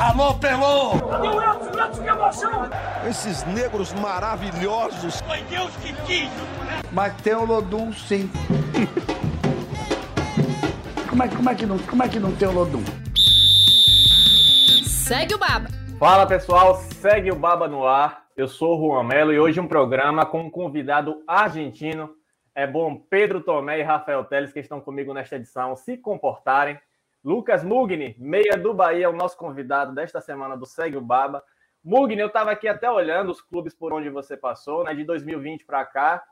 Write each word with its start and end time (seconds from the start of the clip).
Alô, 0.00 0.32
Pelô! 0.32 0.98
Cadê 1.10 1.28
o 1.28 1.42
Edson? 1.42 1.84
Edson, 1.84 2.02
que 2.02 2.08
emoção! 2.08 2.50
Esses 3.06 3.44
negros 3.44 3.92
maravilhosos. 3.92 5.20
Foi 5.20 5.42
Deus 5.42 5.76
que 5.76 5.92
quis! 6.06 6.30
Mas 6.90 7.14
tem 7.20 7.34
o 7.34 7.44
Lodum, 7.44 7.92
sim. 7.92 8.30
como, 11.06 11.22
é, 11.22 11.28
como, 11.28 11.50
é 11.50 11.54
que 11.54 11.66
não, 11.66 11.78
como 11.80 12.02
é 12.02 12.08
que 12.08 12.18
não 12.18 12.34
tem 12.34 12.48
o 12.48 12.52
Lodum? 12.52 12.82
Segue 14.86 15.34
o 15.34 15.38
Baba. 15.38 15.68
Fala 15.98 16.26
pessoal, 16.26 16.76
segue 16.76 17.30
o 17.30 17.36
Baba 17.36 17.68
no 17.68 17.86
ar. 17.86 18.24
Eu 18.34 18.48
sou 18.48 18.78
o 18.78 18.94
Juan 18.94 19.04
Melo 19.04 19.34
e 19.34 19.38
hoje 19.38 19.60
um 19.60 19.68
programa 19.68 20.24
com 20.24 20.40
um 20.40 20.50
convidado 20.50 21.22
argentino. 21.28 22.08
É 22.54 22.66
bom 22.66 22.96
Pedro 22.96 23.42
Tomé 23.42 23.80
e 23.80 23.82
Rafael 23.82 24.24
Teles, 24.24 24.50
que 24.50 24.60
estão 24.60 24.80
comigo 24.80 25.12
nesta 25.12 25.36
edição, 25.36 25.76
se 25.76 25.98
comportarem. 25.98 26.78
Lucas 27.22 27.62
Mugni, 27.62 28.16
meia 28.18 28.56
do 28.56 28.72
Bahia, 28.72 29.04
é 29.04 29.08
o 29.08 29.12
nosso 29.12 29.36
convidado 29.36 29.94
desta 29.94 30.20
semana 30.20 30.56
do 30.56 30.64
Segue 30.64 30.96
o 30.96 31.02
Baba. 31.02 31.42
Mugni, 31.84 32.20
eu 32.20 32.28
estava 32.28 32.50
aqui 32.50 32.66
até 32.66 32.90
olhando 32.90 33.30
os 33.30 33.40
clubes 33.40 33.74
por 33.74 33.92
onde 33.92 34.08
você 34.08 34.36
passou, 34.36 34.84
né, 34.84 34.94
de 34.94 35.04
2020 35.04 35.64
para 35.64 35.84
cá. 35.84 36.22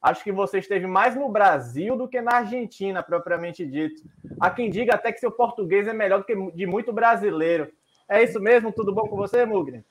Acho 0.00 0.22
que 0.22 0.32
você 0.32 0.58
esteve 0.58 0.86
mais 0.86 1.16
no 1.16 1.28
Brasil 1.28 1.96
do 1.96 2.08
que 2.08 2.20
na 2.20 2.36
Argentina, 2.36 3.02
propriamente 3.02 3.66
dito. 3.66 4.02
Há 4.40 4.48
quem 4.50 4.70
diga 4.70 4.94
até 4.94 5.12
que 5.12 5.18
seu 5.18 5.30
português 5.30 5.88
é 5.88 5.92
melhor 5.92 6.20
do 6.20 6.24
que 6.24 6.36
de 6.52 6.66
muito 6.66 6.92
brasileiro. 6.92 7.70
É 8.08 8.22
isso 8.22 8.40
mesmo? 8.40 8.72
Tudo 8.72 8.94
bom 8.94 9.08
com 9.08 9.16
você, 9.16 9.44
Mugni? 9.44 9.84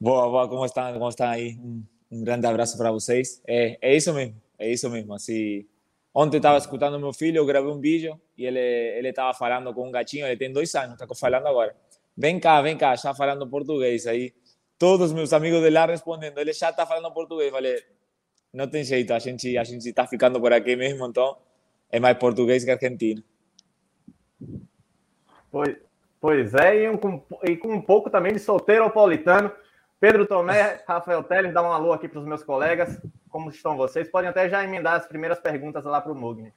Boa, 0.00 0.28
boa, 0.28 0.48
como 0.48 0.64
estão? 0.64 0.92
Como 0.94 1.08
estão 1.08 1.28
aí? 1.28 1.58
Um, 1.62 1.84
um 2.10 2.24
grande 2.24 2.46
abraço 2.46 2.76
para 2.78 2.90
vocês. 2.90 3.42
É, 3.46 3.78
é 3.80 3.94
isso 3.94 4.12
mesmo, 4.12 4.40
é 4.58 4.70
isso 4.70 4.90
mesmo. 4.90 5.14
Assim, 5.14 5.66
ontem 6.14 6.36
estava 6.36 6.56
escutando 6.58 6.98
meu 6.98 7.12
filho, 7.12 7.38
eu 7.38 7.46
gravei 7.46 7.70
um 7.70 7.80
vídeo 7.80 8.18
e 8.38 8.46
ele 8.46 8.58
ele 8.58 9.08
estava 9.08 9.34
falando 9.34 9.74
com 9.74 9.88
um 9.88 9.90
gatinho, 9.90 10.26
ele 10.26 10.36
tem 10.36 10.52
dois 10.52 10.74
anos, 10.74 11.00
está 11.00 11.12
falando 11.14 11.46
agora. 11.46 11.74
Vem 12.16 12.38
cá, 12.38 12.62
vem 12.62 12.78
cá, 12.78 12.94
já 12.94 13.12
falando 13.12 13.48
português 13.48 14.06
aí. 14.06 14.32
Todos 14.78 15.12
meus 15.12 15.32
amigos 15.32 15.60
de 15.62 15.70
lá 15.70 15.86
respondendo, 15.86 16.38
ele 16.38 16.52
já 16.52 16.70
está 16.70 16.86
falando 16.86 17.12
português. 17.12 17.50
Falei, 17.50 17.82
não 18.52 18.68
tem 18.68 18.84
jeito, 18.84 19.12
a 19.12 19.18
gente 19.18 19.58
a 19.58 19.64
gente 19.64 19.88
está 19.88 20.06
ficando 20.06 20.40
por 20.40 20.52
aqui 20.52 20.76
mesmo, 20.76 21.06
então 21.06 21.36
é 21.90 21.98
mais 21.98 22.16
português 22.18 22.64
que 22.64 22.70
argentino. 22.70 23.22
Pois, 25.50 25.76
pois 26.20 26.54
é, 26.54 26.84
e, 26.84 26.88
um, 26.88 26.98
e 27.44 27.56
com 27.56 27.72
um 27.72 27.82
pouco 27.82 28.10
também 28.10 28.32
de 28.32 28.38
solteiro 28.38 28.84
napolitano. 28.84 29.52
Pedro 30.04 30.26
Tomé, 30.26 30.82
Rafael 30.86 31.22
Teles, 31.22 31.54
dá 31.54 31.62
um 31.62 31.72
alô 31.72 31.90
aqui 31.90 32.06
para 32.06 32.20
os 32.20 32.26
meus 32.26 32.44
colegas. 32.44 33.00
Como 33.30 33.48
estão 33.48 33.74
vocês? 33.74 34.06
Podem 34.06 34.28
até 34.28 34.50
já 34.50 34.62
emendar 34.62 34.96
as 34.96 35.06
primeiras 35.06 35.40
perguntas 35.40 35.82
lá 35.82 35.98
para 35.98 36.12
o 36.12 36.14
Mugni. 36.14 36.52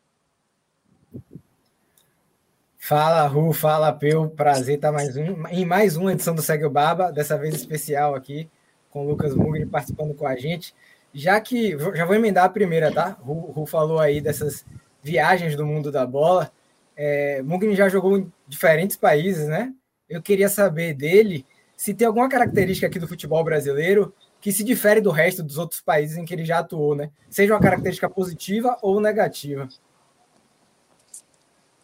Fala, 2.78 3.26
Ru, 3.26 3.54
fala, 3.54 3.94
Peu. 3.94 4.28
Prazer 4.32 4.76
estar 4.76 4.92
mais 4.92 5.16
um, 5.16 5.48
em 5.48 5.64
mais 5.64 5.96
uma 5.96 6.12
edição 6.12 6.36
do 6.36 6.42
Segue 6.42 6.66
o 6.66 6.70
Baba, 6.70 7.10
dessa 7.10 7.38
vez 7.38 7.56
especial 7.56 8.16
aqui, 8.16 8.50
com 8.90 9.06
o 9.06 9.10
Lucas 9.10 9.34
Mugni 9.34 9.66
participando 9.66 10.14
com 10.14 10.28
a 10.28 10.36
gente. 10.36 10.76
Já 11.14 11.40
que, 11.40 11.78
já 11.96 12.04
vou 12.04 12.16
emendar 12.16 12.44
a 12.44 12.50
primeira, 12.50 12.92
tá? 12.92 13.16
Ru, 13.22 13.52
Ru 13.52 13.66
falou 13.66 14.02
aí 14.02 14.20
dessas 14.20 14.66
viagens 15.02 15.56
do 15.56 15.66
mundo 15.66 15.90
da 15.90 16.06
bola. 16.06 16.52
É, 16.98 17.42
Mugni 17.44 17.78
já 17.78 17.88
jogou 17.88 18.18
em 18.18 18.30
diferentes 18.46 18.98
países, 18.98 19.48
né? 19.48 19.74
Eu 20.10 20.22
queria 20.22 20.50
saber 20.50 20.94
dele 20.94 21.46
se 21.78 21.94
tem 21.94 22.08
alguma 22.08 22.28
característica 22.28 22.88
aqui 22.88 22.98
do 22.98 23.08
futebol 23.08 23.44
brasileiro 23.44 24.12
que 24.42 24.52
se 24.52 24.64
difere 24.64 25.00
do 25.00 25.12
resto 25.12 25.44
dos 25.44 25.60
outros 25.60 25.80
países 25.80 26.18
em 26.18 26.26
que 26.26 26.34
ele 26.34 26.44
já 26.44 26.60
atuou, 26.60 26.96
né? 26.96 27.12
Seja 27.30 27.54
uma 27.54 27.62
característica 27.62 28.10
positiva 28.10 28.76
ou 28.82 29.00
negativa. 29.00 29.70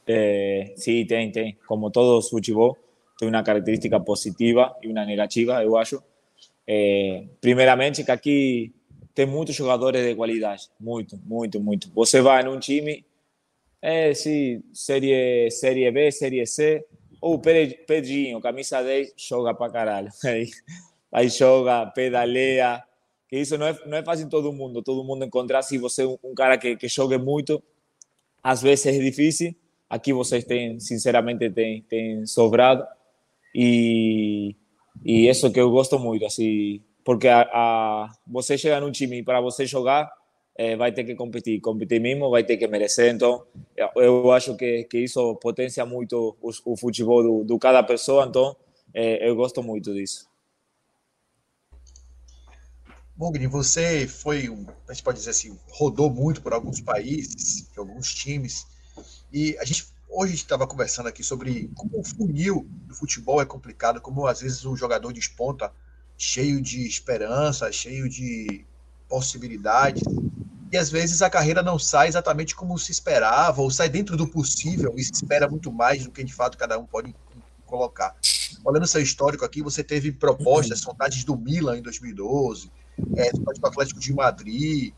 É, 0.07 0.73
sim, 0.75 1.05
tem, 1.05 1.31
tem. 1.31 1.57
Como 1.67 1.91
todo 1.91 2.27
futebol, 2.27 2.75
tem 3.19 3.29
uma 3.29 3.43
característica 3.43 3.99
positiva 3.99 4.75
e 4.81 4.87
uma 4.87 5.05
negativa, 5.05 5.63
eu 5.63 5.77
acho. 5.77 6.01
É, 6.65 7.25
primeiramente, 7.39 8.03
que 8.03 8.11
aqui 8.11 8.73
tem 9.13 9.27
muitos 9.27 9.55
jogadores 9.55 10.03
de 10.03 10.15
qualidade. 10.15 10.69
Muito, 10.79 11.19
muito, 11.23 11.59
muito. 11.59 11.91
Você 11.93 12.19
vai 12.19 12.43
num 12.43 12.59
time, 12.59 13.05
é, 13.79 14.13
sim, 14.13 14.63
série, 14.73 15.51
série 15.51 15.89
B, 15.91 16.11
série 16.11 16.45
C, 16.47 16.83
o 17.23 17.39
Pedrinho, 17.39 18.41
camisa 18.41 18.83
10, 18.83 19.13
joga 19.15 19.53
pra 19.53 19.69
caralho. 19.69 20.09
Aí, 20.25 20.49
aí 21.11 21.29
joga, 21.29 21.85
pedaleia. 21.87 22.83
Que 23.29 23.37
isso 23.39 23.57
não 23.57 23.67
é, 23.67 23.79
não 23.85 23.97
é 23.97 24.03
fácil 24.03 24.25
em 24.25 24.29
todo 24.29 24.51
mundo. 24.51 24.81
Todo 24.81 25.03
mundo 25.03 25.23
encontrar 25.23 25.61
se 25.61 25.77
você 25.77 26.05
um 26.05 26.35
cara 26.35 26.57
que, 26.57 26.75
que 26.75 26.87
jogue 26.89 27.17
muito. 27.17 27.63
Às 28.43 28.61
vezes 28.61 28.87
é 28.87 28.91
difícil. 28.91 29.55
Aqui 29.89 30.11
vocês 30.11 30.43
têm, 30.43 30.79
sinceramente, 30.79 31.49
têm, 31.49 31.83
têm 31.83 32.25
sobrado. 32.25 32.85
E, 33.55 34.55
e 35.05 35.29
isso 35.29 35.51
que 35.51 35.59
eu 35.59 35.71
gosto 35.71 35.97
muito. 35.97 36.25
Assim, 36.25 36.81
porque 37.05 37.27
a, 37.27 37.41
a, 37.53 38.11
você 38.27 38.57
chega 38.57 38.81
num 38.81 38.91
time 38.91 39.23
para 39.23 39.39
você 39.39 39.65
jogar, 39.65 40.11
é, 40.55 40.75
vai 40.75 40.91
ter 40.91 41.03
que 41.03 41.15
competir, 41.15 41.59
competir 41.59 41.99
mesmo, 41.99 42.29
vai 42.29 42.43
ter 42.43 42.57
que 42.57 42.67
merecer. 42.67 43.13
Então, 43.13 43.45
eu 43.95 44.31
acho 44.31 44.55
que, 44.55 44.83
que 44.85 44.99
isso 44.99 45.35
potencia 45.35 45.85
muito 45.85 46.37
o, 46.41 46.51
o 46.65 46.77
futebol 46.77 47.23
do, 47.23 47.43
do, 47.43 47.59
cada 47.59 47.81
pessoa. 47.83 48.25
Então, 48.25 48.55
é, 48.93 49.27
eu 49.27 49.35
gosto 49.35 49.63
muito 49.63 49.93
disso. 49.93 50.27
Mugni, 53.15 53.47
você 53.47 54.07
foi, 54.07 54.49
a 54.87 54.93
gente 54.93 55.03
pode 55.03 55.19
dizer 55.19 55.31
assim, 55.31 55.57
rodou 55.69 56.09
muito 56.09 56.41
por 56.41 56.53
alguns 56.53 56.81
países, 56.81 57.61
por 57.69 57.81
alguns 57.81 58.13
times, 58.13 58.65
e 59.31 59.55
a 59.59 59.65
gente 59.65 59.85
hoje 60.09 60.33
estava 60.33 60.65
conversando 60.67 61.07
aqui 61.07 61.23
sobre 61.23 61.69
como 61.75 61.99
o 61.99 62.03
funil 62.03 62.67
do 62.87 62.95
futebol 62.95 63.41
é 63.41 63.45
complicado, 63.45 64.01
como 64.01 64.25
às 64.25 64.41
vezes 64.41 64.65
o 64.65 64.75
jogador 64.75 65.13
desponta 65.13 65.71
cheio 66.17 66.61
de 66.61 66.87
esperança, 66.87 67.71
cheio 67.71 68.09
de 68.09 68.65
possibilidades, 69.07 70.03
e 70.73 70.77
às 70.77 70.89
vezes 70.89 71.21
a 71.21 71.29
carreira 71.29 71.61
não 71.61 71.77
sai 71.77 72.07
exatamente 72.07 72.55
como 72.55 72.79
se 72.79 72.91
esperava, 72.91 73.61
ou 73.61 73.69
sai 73.69 73.87
dentro 73.87 74.17
do 74.17 74.27
possível 74.27 74.95
e 74.97 75.03
se 75.03 75.13
espera 75.13 75.47
muito 75.47 75.71
mais 75.71 76.03
do 76.03 76.11
que 76.11 76.23
de 76.23 76.33
fato 76.33 76.57
cada 76.57 76.79
um 76.79 76.85
pode 76.85 77.15
colocar. 77.63 78.15
Olhando 78.65 78.87
seu 78.87 78.99
histórico 78.99 79.45
aqui, 79.45 79.61
você 79.61 79.83
teve 79.83 80.11
propostas, 80.11 80.79
sondagens 80.79 81.23
do 81.23 81.37
Milan 81.37 81.77
em 81.77 81.81
2012, 81.83 82.71
é, 83.15 83.31
do 83.31 83.67
Atlético 83.67 83.99
de 83.99 84.13
Madrid. 84.13 84.93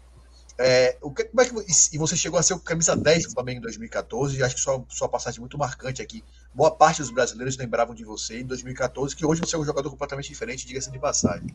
É, 0.57 0.97
o 1.01 1.11
que, 1.11 1.25
como 1.25 1.41
é 1.41 1.45
que, 1.45 1.53
e 1.93 1.97
você 1.97 2.15
chegou 2.15 2.39
a 2.39 2.43
ser 2.43 2.53
o 2.53 2.59
camisa 2.59 2.95
10 2.95 3.25
do 3.25 3.31
Flamengo 3.31 3.57
em 3.57 3.63
2014, 3.63 4.37
e 4.37 4.43
acho 4.43 4.55
que 4.55 4.61
sua, 4.61 4.81
sua 4.87 5.09
passagem 5.09 5.39
é 5.39 5.41
muito 5.41 5.57
marcante 5.57 6.01
aqui. 6.01 6.23
Boa 6.53 6.71
parte 6.71 7.01
dos 7.01 7.11
brasileiros 7.11 7.57
lembravam 7.57 7.93
de 7.93 8.05
você 8.05 8.39
em 8.39 8.45
2014, 8.45 9.13
que 9.13 9.25
hoje 9.25 9.41
você 9.41 9.57
é 9.57 9.59
um 9.59 9.65
jogador 9.65 9.89
completamente 9.89 10.29
diferente, 10.29 10.65
diga-se 10.65 10.89
de 10.89 10.99
passagem. 10.99 11.53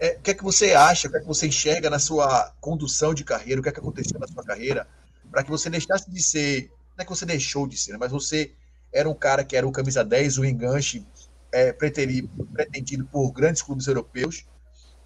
É, 0.00 0.16
o 0.18 0.22
que 0.22 0.30
é 0.30 0.34
que 0.34 0.42
você 0.42 0.72
acha, 0.72 1.06
o 1.06 1.10
que 1.10 1.18
é 1.18 1.20
que 1.20 1.26
você 1.26 1.46
enxerga 1.46 1.90
na 1.90 1.98
sua 1.98 2.54
condução 2.58 3.12
de 3.12 3.22
carreira, 3.22 3.60
o 3.60 3.62
que 3.62 3.68
é 3.68 3.72
que 3.72 3.80
aconteceu 3.80 4.18
na 4.18 4.26
sua 4.26 4.42
carreira, 4.42 4.88
para 5.30 5.44
que 5.44 5.50
você 5.50 5.68
deixasse 5.68 6.10
de 6.10 6.22
ser, 6.22 6.72
não 6.96 7.02
é 7.02 7.04
que 7.04 7.10
você 7.10 7.26
deixou 7.26 7.66
de 7.66 7.76
ser, 7.76 7.92
né, 7.92 7.98
mas 8.00 8.10
você 8.10 8.54
era 8.90 9.08
um 9.08 9.14
cara 9.14 9.44
que 9.44 9.54
era 9.54 9.68
o 9.68 9.70
camisa 9.70 10.02
10, 10.02 10.38
o 10.38 10.44
enganche 10.46 11.06
é, 11.52 11.70
pretendido, 11.70 13.04
por 13.12 13.30
grandes 13.30 13.60
clubes 13.60 13.86
europeus, 13.86 14.46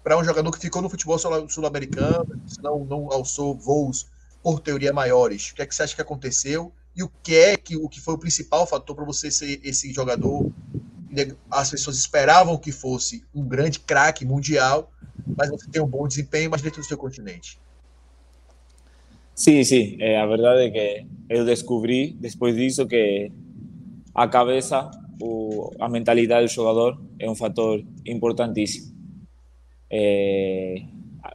para 0.01 0.17
um 0.17 0.23
jogador 0.23 0.49
que 0.51 0.59
ficou 0.59 0.81
no 0.81 0.89
futebol 0.89 1.19
sul-americano, 1.49 2.25
não, 2.63 2.85
não 2.85 3.11
alçou 3.11 3.53
voos 3.53 4.07
por 4.41 4.61
teoria 4.61 4.93
maiores. 4.93 5.49
O 5.49 5.55
que 5.55 5.61
é 5.61 5.65
que 5.65 5.75
você 5.75 5.83
acha 5.83 5.95
que 5.95 6.01
aconteceu? 6.01 6.71
E 6.95 7.03
o 7.03 7.11
que 7.21 7.35
é 7.35 7.57
que 7.57 7.75
o 7.75 7.89
que 7.89 7.99
foi 7.99 8.13
o 8.13 8.17
principal 8.17 8.65
fator 8.65 8.95
para 8.95 9.03
você 9.03 9.29
ser 9.29 9.59
esse 9.63 9.91
jogador 9.91 10.51
as 11.51 11.71
pessoas 11.71 11.97
esperavam 11.97 12.57
que 12.57 12.71
fosse 12.71 13.23
um 13.33 13.43
grande 13.43 13.79
craque 13.79 14.25
mundial, 14.25 14.91
mas 15.35 15.49
você 15.49 15.69
tem 15.69 15.81
um 15.81 15.87
bom 15.87 16.07
desempenho, 16.07 16.49
mas 16.49 16.61
dentro 16.61 16.81
do 16.81 16.85
seu 16.85 16.97
continente. 16.97 17.59
Sim, 19.33 19.63
sim. 19.63 19.97
É, 19.99 20.19
a 20.19 20.25
verdade 20.25 20.61
é 20.61 20.69
que 20.69 21.05
eu 21.29 21.43
descobri 21.43 22.13
depois 22.13 22.55
disso 22.55 22.87
que 22.87 23.31
a 24.13 24.27
cabeça, 24.27 24.89
o, 25.21 25.71
a 25.79 25.89
mentalidade 25.89 26.47
do 26.47 26.51
jogador 26.51 26.99
é 27.19 27.29
um 27.29 27.35
fator 27.35 27.83
importantíssimo. 28.05 28.95
É, 29.89 30.83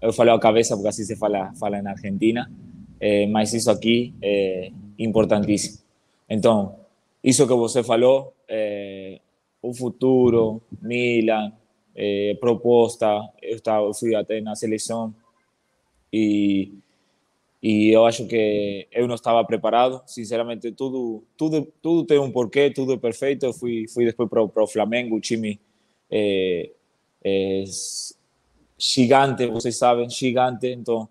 eu 0.00 0.12
falei 0.12 0.32
a 0.32 0.38
cabeça 0.38 0.75
porque 0.75 0.88
assim 0.88 1.05
se 1.05 1.16
fala, 1.16 1.52
fala 1.55 1.82
na 1.82 1.90
Argentina, 1.90 2.50
é, 2.99 3.26
mas 3.26 3.52
isso 3.52 3.70
aqui 3.70 4.14
é 4.22 4.70
importantíssimo. 4.99 5.78
Então, 6.28 6.76
isso 7.22 7.46
que 7.46 7.55
você 7.55 7.82
falou, 7.82 8.32
é, 8.49 9.09
o 9.62 9.74
futuro, 9.74 10.62
Milan, 10.80 11.52
eh, 11.94 12.36
proposta, 12.40 13.06
eu, 13.42 13.92
fui 13.92 14.14
até 14.14 14.40
na 14.40 14.54
seleção 14.54 15.14
e, 16.12 16.72
e 17.62 17.90
eu 17.90 18.06
acho 18.06 18.26
que 18.26 18.88
eu 18.90 19.06
não 19.06 19.16
estava 19.16 19.44
preparado, 19.44 20.02
sinceramente, 20.06 20.72
tudo, 20.72 21.22
tudo, 21.36 21.66
tudo 21.82 22.06
tem 22.06 22.18
um 22.18 22.30
porquê, 22.30 22.70
tudo 22.70 22.94
é 22.94 22.96
perfeito, 22.96 23.52
fui, 23.52 23.86
fui 23.88 24.06
depois 24.06 24.30
para, 24.30 24.46
para 24.48 24.62
o 24.62 24.66
Flamengo, 24.66 25.16
o 25.16 25.20
time 25.20 25.60
é, 26.10 26.70
é 27.22 27.64
gigante, 28.78 29.46
vocês 29.46 29.76
sabem, 29.76 30.08
gigante, 30.08 30.68
então 30.68 31.08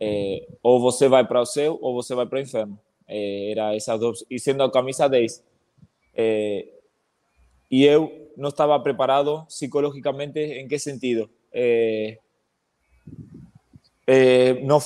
é, 0.00 0.46
ou 0.62 0.80
você 0.80 1.08
vai 1.08 1.26
para 1.26 1.40
o 1.40 1.46
céu 1.46 1.76
ou 1.82 1.94
você 1.94 2.14
vai 2.14 2.26
para 2.26 2.38
o 2.38 2.42
inferno, 2.42 2.78
era 3.08 3.74
essas 3.74 3.98
duas, 3.98 4.24
e 4.30 4.38
sendo 4.38 4.62
a 4.62 4.70
camisa 4.70 5.08
10, 5.08 5.42
e 7.70 7.84
eu 7.84 8.32
não 8.36 8.48
estava 8.48 8.78
preparado 8.80 9.44
psicologicamente. 9.46 10.38
Em 10.38 10.66
que 10.66 10.78
sentido? 10.78 11.28
É, 11.52 12.18
é, 14.06 14.54
não 14.62 14.80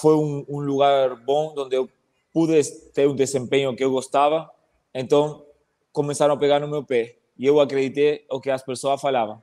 lugar 0.61 1.17
bom 1.17 1.55
onde 1.57 1.77
eu 1.77 1.89
pude 2.33 2.63
ter 2.93 3.09
um 3.09 3.15
desempenho 3.15 3.77
que 3.77 3.85
eu 3.85 3.91
gostava. 3.91 4.51
Então 4.95 5.45
começaram 5.93 6.35
a 6.35 6.37
pegar 6.37 6.59
no 6.59 6.69
meu 6.69 6.83
pé 6.83 7.17
e 7.39 7.47
eu 7.47 7.61
acreditei 7.61 8.25
o 8.31 8.41
que 8.41 8.51
as 8.51 8.63
pessoas 8.63 9.01
falavam. 9.01 9.43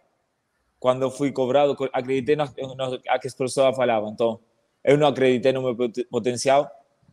Quando 0.80 1.10
fui 1.12 1.32
cobrado, 1.32 1.78
acreditei 1.94 2.36
no, 2.36 2.46
no 2.46 3.00
que 3.00 3.10
as 3.10 3.34
pessoas 3.34 3.76
falavam. 3.76 4.12
Então 4.12 4.40
eu 4.84 4.98
não 4.98 5.08
acreditei 5.08 5.52
no 5.52 5.62
meu 5.62 5.76
potencial 6.10 6.70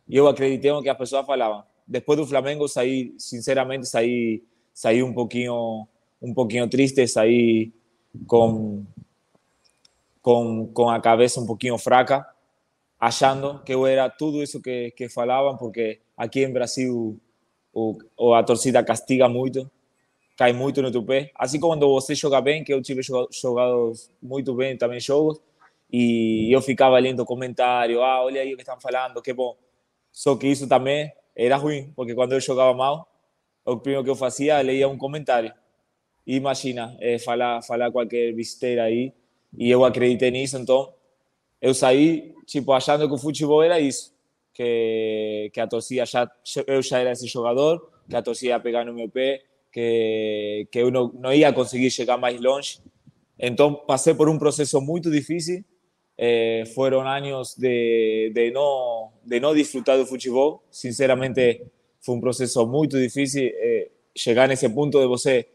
e 0.07 0.15
eu 0.15 0.27
acreditei 0.27 0.71
no 0.71 0.81
que 0.81 0.89
as 0.89 0.97
pessoas 0.97 1.25
falavam. 1.25 1.63
Depois 1.87 2.19
do 2.19 2.27
Flamengo 2.27 2.67
saí, 2.67 3.13
sinceramente, 3.17 3.87
saí, 3.87 4.43
saí 4.73 5.01
um 5.01 5.13
pouquinho, 5.13 5.87
um 6.21 6.33
pouquinho 6.33 6.67
triste, 6.69 7.07
saí 7.07 7.71
com 8.25 8.85
com, 10.27 10.67
com 10.73 10.89
a 10.89 10.99
cabeça 10.99 11.39
um 11.39 11.45
pouquinho 11.45 11.77
fraca, 11.77 12.27
achando 12.99 13.63
que 13.63 13.71
era 13.71 14.09
tudo 14.09 14.43
isso 14.43 14.61
que, 14.61 14.91
que 14.91 15.07
falavam, 15.07 15.55
porque 15.55 16.01
aqui 16.17 16.43
em 16.43 16.51
Brasil 16.51 17.17
o, 17.73 18.33
a 18.33 18.43
torcida 18.43 18.83
castiga 18.83 19.29
muito, 19.29 19.71
cai 20.35 20.51
muito 20.51 20.81
no 20.81 20.91
teu 20.91 21.01
pé. 21.01 21.31
Assim 21.33 21.61
como 21.61 21.73
quando 21.73 21.89
você 21.93 22.13
joga 22.13 22.41
bem, 22.41 22.61
que 22.61 22.73
eu 22.73 22.81
tive 22.81 23.01
jogado 23.03 23.93
muito 24.21 24.53
bem 24.53 24.77
também 24.77 24.99
jogos, 24.99 25.39
e 25.89 26.53
eu 26.53 26.61
ficava 26.61 26.99
lendo 26.99 27.23
comentário, 27.23 28.03
ah, 28.03 28.21
olha 28.21 28.41
aí 28.41 28.53
o 28.53 28.57
que 28.57 28.63
estão 28.63 28.77
falando, 28.81 29.21
que 29.21 29.31
bom. 29.31 29.55
Só 30.11 30.35
que 30.35 30.47
isso 30.47 30.67
também 30.67 31.09
era 31.33 31.55
ruim, 31.55 31.93
porque 31.95 32.13
quando 32.13 32.33
eu 32.33 32.41
jogava 32.41 32.73
mal, 32.73 33.07
o 33.63 33.77
primeiro 33.77 34.03
que 34.03 34.09
eu 34.09 34.15
fazia, 34.15 34.61
lia 34.61 34.89
um 34.89 34.97
comentário. 34.97 35.53
Imagina, 36.27 36.93
é, 36.99 37.17
falar, 37.17 37.61
falar 37.61 37.89
qualquer 37.89 38.33
besteira 38.33 38.83
aí, 38.83 39.13
e 39.57 39.69
eu 39.71 39.85
acreditei 39.85 40.29
nisso, 40.29 40.57
então 40.57 40.93
eu 41.61 41.73
saí, 41.73 42.35
tipo, 42.45 42.73
achando 42.73 43.07
que 43.07 43.13
o 43.13 43.17
futebol 43.17 43.63
era 43.63 43.79
isso, 43.79 44.13
que, 44.53 45.49
que 45.53 45.59
a 45.61 45.65
torcida 45.65 46.05
já, 46.05 46.29
eu 46.67 46.81
já 46.81 46.99
era 46.99 47.13
esse 47.13 47.27
jogador, 47.27 47.89
que 48.09 48.15
a 48.15 48.21
torcida 48.21 48.49
ia 48.49 48.59
pegar 48.59 48.83
no 48.83 48.93
meu 48.93 49.07
pé, 49.07 49.41
que, 49.71 50.67
que 50.69 50.79
eu 50.79 50.91
não, 50.91 51.13
não 51.13 51.33
ia 51.33 51.53
conseguir 51.53 51.89
chegar 51.89 52.17
mais 52.17 52.39
longe. 52.41 52.79
Então 53.39 53.73
passei 53.73 54.13
por 54.13 54.27
um 54.27 54.37
processo 54.37 54.81
muito 54.81 55.09
difícil, 55.09 55.63
eh, 56.17 56.63
foram 56.75 57.07
anos 57.07 57.55
de, 57.55 58.31
de, 58.33 58.51
não, 58.51 59.13
de 59.23 59.39
não 59.39 59.55
desfrutar 59.55 59.97
do 59.97 60.05
futebol, 60.05 60.61
sinceramente 60.69 61.61
foi 62.01 62.15
um 62.15 62.19
processo 62.19 62.65
muito 62.67 62.99
difícil 62.99 63.43
eh, 63.45 63.89
chegar 64.15 64.47
nesse 64.49 64.67
ponto 64.67 64.99
de 64.99 65.07
você 65.07 65.45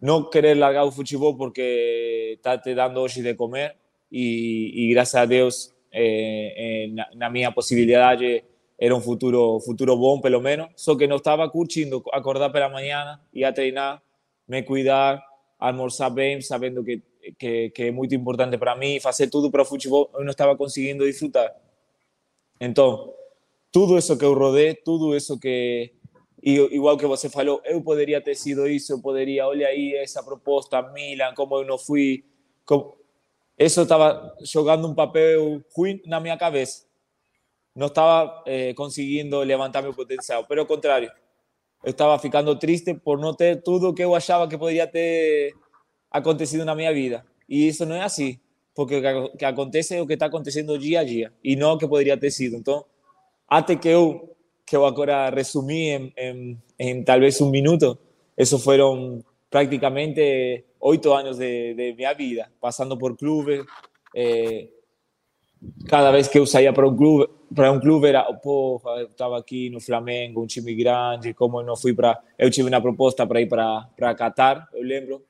no 0.00 0.30
querer 0.30 0.56
largar 0.56 0.84
el 0.86 0.92
fútbol 0.92 1.36
porque 1.36 2.34
está 2.34 2.60
dando 2.74 3.02
hoy 3.02 3.22
de 3.22 3.36
comer 3.36 3.76
y, 4.10 4.90
gracias 4.92 5.22
a 5.22 5.26
Dios 5.26 5.74
eh, 5.90 6.84
en, 6.84 6.96
la 6.96 7.30
minha 7.30 7.54
era 8.80 8.94
un 8.94 9.02
futuro 9.02 9.58
futuro 9.58 9.96
bom 9.96 10.20
pelo 10.20 10.40
menos. 10.40 10.68
Só 10.76 10.96
que 10.96 11.08
no 11.08 11.16
estaba 11.16 11.50
curtindo 11.50 12.02
acordar 12.12 12.52
pela 12.52 12.68
mañana 12.68 13.20
ir 13.32 13.44
a 13.44 13.52
treinar 13.52 14.02
me 14.46 14.64
cuidar 14.64 15.22
almorzar 15.58 16.14
bien 16.14 16.40
sabiendo 16.42 16.84
que, 16.84 17.02
que, 17.36 17.72
es 17.74 17.92
muy 17.92 18.08
importante 18.12 18.56
para 18.56 18.76
mí 18.76 18.98
hacer 19.04 19.28
todo 19.28 19.50
para 19.50 19.64
el 19.64 19.68
fútbol 19.68 20.08
no 20.24 20.30
estaba 20.30 20.56
consiguiendo 20.56 21.04
disfrutar. 21.04 21.60
Entonces 22.60 23.14
todo 23.70 23.98
eso 23.98 24.16
que 24.16 24.24
eu 24.24 24.34
rodé 24.34 24.74
todo 24.74 25.14
eso 25.14 25.38
que 25.38 25.97
igual 26.42 26.96
que 26.96 27.06
você 27.06 27.28
falou, 27.28 27.60
eu 27.64 27.82
poderia 27.82 28.20
ter 28.20 28.34
sido 28.34 28.68
isso, 28.68 28.92
eu 28.92 29.00
poderia, 29.00 29.46
olha 29.46 29.66
aí 29.66 29.94
essa 29.94 30.22
proposta, 30.22 30.80
Milan, 30.92 31.34
como 31.34 31.56
eu 31.56 31.64
não 31.64 31.78
fui. 31.78 32.24
Como... 32.64 32.96
Isso 33.58 33.82
estava 33.82 34.36
jogando 34.42 34.86
um 34.86 34.94
papel 34.94 35.62
ruim 35.74 36.00
na 36.06 36.20
minha 36.20 36.36
cabeça. 36.36 36.86
Não 37.74 37.88
estava 37.88 38.42
eh, 38.46 38.74
levantar 39.44 39.82
meu 39.82 39.94
potencial, 39.94 40.44
pelo 40.44 40.66
contrário, 40.66 41.10
eu 41.84 41.90
estava 41.90 42.18
ficando 42.18 42.56
triste 42.56 42.94
por 42.94 43.18
não 43.18 43.34
ter 43.34 43.62
tudo 43.62 43.94
que 43.94 44.02
eu 44.02 44.14
achava 44.14 44.48
que 44.48 44.58
poderia 44.58 44.86
ter 44.86 45.54
acontecido 46.10 46.64
na 46.64 46.74
minha 46.74 46.92
vida. 46.92 47.24
E 47.48 47.68
isso 47.68 47.86
não 47.86 47.96
é 47.96 48.02
assim, 48.02 48.38
porque 48.74 48.96
o 48.96 49.36
que 49.36 49.44
acontece 49.44 49.94
é 49.94 50.02
o 50.02 50.06
que 50.06 50.14
está 50.14 50.26
acontecendo 50.26 50.78
dia 50.78 51.00
a 51.00 51.04
dia 51.04 51.32
e 51.42 51.56
não 51.56 51.74
o 51.74 51.78
que 51.78 51.86
poderia 51.86 52.16
ter 52.16 52.30
sido. 52.30 52.56
Então, 52.56 52.84
até 53.46 53.76
que 53.76 53.88
eu 53.88 54.36
que 54.68 54.76
eu 54.76 54.84
agora 54.84 55.30
resumi 55.30 55.88
em, 55.88 56.12
em, 56.16 56.62
em 56.78 57.02
talvez 57.02 57.40
um 57.40 57.50
minuto, 57.50 57.98
isso 58.36 58.58
foram 58.58 59.24
praticamente 59.50 60.64
oito 60.80 61.12
anos 61.12 61.38
de, 61.38 61.74
de 61.74 61.94
minha 61.94 62.12
vida, 62.12 62.50
passando 62.60 62.96
por 62.96 63.16
clubes. 63.16 63.64
Eh, 64.14 64.68
cada 65.88 66.10
vez 66.12 66.28
que 66.28 66.38
eu 66.38 66.46
saía 66.46 66.72
para 66.72 66.86
um 66.86 66.96
clube, 66.96 67.28
para 67.54 67.72
um 67.72 67.80
clube 67.80 68.08
era, 68.08 68.22
porra, 68.34 69.00
eu 69.00 69.06
estava 69.06 69.38
aqui 69.38 69.70
no 69.70 69.80
Flamengo, 69.80 70.42
um 70.42 70.46
time 70.46 70.74
grande, 70.74 71.34
como 71.34 71.60
eu 71.60 71.64
não 71.64 71.76
fui 71.76 71.94
para, 71.94 72.20
eu 72.38 72.50
tive 72.50 72.68
uma 72.68 72.80
proposta 72.80 73.26
para 73.26 73.40
ir 73.40 73.48
para 73.48 73.88
para 73.96 74.14
Qatar, 74.14 74.68
eu 74.72 74.82
lembro, 74.82 75.24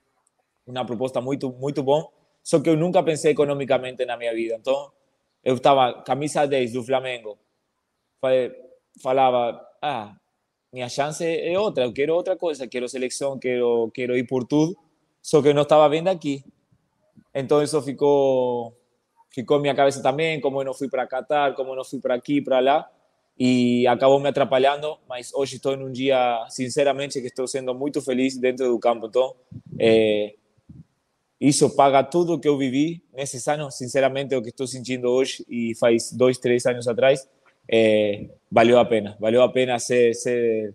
uma 0.66 0.84
proposta 0.84 1.20
muito 1.20 1.50
muito 1.52 1.82
bom, 1.82 2.10
só 2.42 2.60
que 2.60 2.68
eu 2.68 2.76
nunca 2.76 3.02
pensei 3.02 3.32
economicamente 3.32 4.04
na 4.04 4.16
minha 4.16 4.34
vida. 4.34 4.56
Então, 4.60 4.90
eu 5.42 5.54
estava 5.54 6.02
camisa 6.02 6.46
10 6.46 6.72
do 6.72 6.82
Flamengo. 6.82 7.38
Falei, 8.20 8.52
falava, 9.00 9.60
ah, 9.80 10.16
minha 10.72 10.88
chance 10.88 11.24
é 11.24 11.58
outra, 11.58 11.84
eu 11.84 11.92
quero 11.92 12.14
outra 12.14 12.36
coisa, 12.36 12.66
quero 12.66 12.88
seleção, 12.88 13.38
quero, 13.38 13.90
quero 13.94 14.16
ir 14.16 14.26
por 14.26 14.44
tudo, 14.44 14.76
só 15.22 15.40
que 15.40 15.48
eu 15.48 15.54
não 15.54 15.62
estava 15.62 15.88
vendo 15.88 16.08
aqui. 16.08 16.44
Então 17.34 17.62
isso 17.62 17.80
ficou 17.82 18.74
ficou 19.30 19.60
minha 19.60 19.74
cabeça 19.74 20.02
também, 20.02 20.40
como 20.40 20.60
eu 20.60 20.64
não 20.64 20.74
fui 20.74 20.88
para 20.88 21.06
Qatar, 21.06 21.54
como 21.54 21.70
eu 21.70 21.76
não 21.76 21.84
fui 21.84 22.00
para 22.00 22.14
aqui, 22.14 22.40
para 22.40 22.60
lá, 22.60 22.90
e 23.38 23.86
acabou 23.86 24.18
me 24.18 24.28
atrapalhando, 24.28 24.98
mas 25.08 25.32
hoje 25.32 25.56
estou 25.56 25.76
num 25.76 25.92
dia, 25.92 26.44
sinceramente, 26.48 27.20
que 27.20 27.28
estou 27.28 27.46
sendo 27.46 27.72
muito 27.74 28.02
feliz 28.02 28.36
dentro 28.36 28.66
do 28.66 28.78
campo. 28.80 29.06
Então, 29.06 29.36
é, 29.78 30.34
isso 31.40 31.74
paga 31.76 32.02
tudo 32.02 32.38
que 32.40 32.48
eu 32.48 32.58
vivi 32.58 33.00
nesses 33.14 33.46
anos, 33.46 33.76
sinceramente, 33.76 34.34
o 34.34 34.42
que 34.42 34.48
estou 34.48 34.66
sentindo 34.66 35.08
hoje 35.08 35.46
e 35.48 35.72
faz 35.76 36.10
dois, 36.12 36.36
três 36.38 36.66
anos 36.66 36.88
atrás, 36.88 37.28
valeu 38.50 38.78
a 38.78 38.84
pena. 38.84 39.16
Valeu 39.20 39.42
a 39.42 39.48
pena 39.48 39.78
ser, 39.78 40.14
ser, 40.14 40.74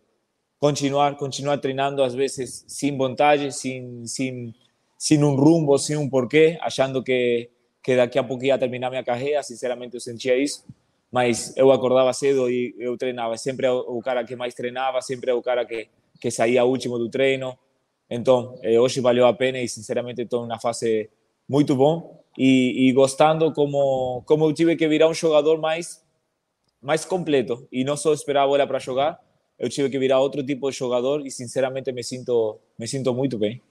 continuar, 0.60 1.16
continuar 1.16 1.58
treinando, 1.58 2.04
às 2.04 2.14
vezes 2.14 2.64
sem 2.68 2.96
vontade, 2.96 3.52
sem, 3.52 4.06
sem, 4.06 4.54
sem 4.98 5.24
um 5.24 5.36
rumbo, 5.36 5.78
sem 5.78 5.98
um 5.98 6.10
porquê, 6.10 6.58
achando 6.62 7.04
que, 7.04 7.50
que 7.84 7.96
daqui 7.96 8.20
a 8.20 8.24
pouco 8.24 8.44
ia 8.46 8.58
terminar 8.58 8.90
minha 8.90 9.04
carreira. 9.04 9.42
Sinceramente, 9.44 9.96
eu 9.96 10.00
sentia 10.00 10.38
isso. 10.38 10.66
Mas 11.12 11.56
eu 11.56 11.72
acordava 11.72 12.12
cedo 12.14 12.50
e 12.50 12.74
eu 12.80 12.98
treinava. 12.98 13.38
Sempre 13.38 13.68
o 13.68 14.02
cara 14.02 14.24
que 14.24 14.36
mais 14.36 14.54
treinava, 14.54 15.02
sempre 15.02 15.32
o 15.32 15.42
cara 15.42 15.64
que, 15.66 15.88
que 16.20 16.32
saía 16.32 16.64
último 16.64 16.98
do 16.98 17.10
treino. 17.10 17.58
Então, 18.10 18.58
eh, 18.62 18.80
hoje 18.80 19.00
valeu 19.00 19.26
a 19.28 19.34
pena 19.34 19.60
e, 19.60 19.68
sinceramente, 19.68 20.22
estou 20.22 20.46
na 20.46 20.60
fase 20.60 21.10
muito 21.48 21.76
bom 21.76 22.24
e, 22.38 22.90
e 22.90 22.94
gostando 22.94 23.52
como, 23.54 24.24
como 24.26 24.46
eu 24.46 24.54
tive 24.54 24.76
que 24.76 24.88
virar 24.88 25.08
um 25.08 25.14
jogador 25.14 25.60
mais 25.60 26.03
mais 26.84 27.06
completo 27.06 27.66
e 27.72 27.84
não 27.84 27.96
só 27.96 28.14
esperar 28.14 28.44
a 28.44 28.48
bola 28.48 28.68
para 28.68 28.78
jogar, 28.78 29.18
eu 29.58 29.70
tive 29.70 29.90
que 29.90 29.98
virar 29.98 30.20
outro 30.20 30.46
tipo 30.46 30.70
de 30.70 30.78
jogador 30.78 31.26
e 31.26 31.32
sinceramente 31.32 31.92
me 31.92 32.04
sinto 32.04 32.60
me 32.78 32.88
sinto 32.88 33.14
muito 33.14 33.40
bem. 33.40 33.62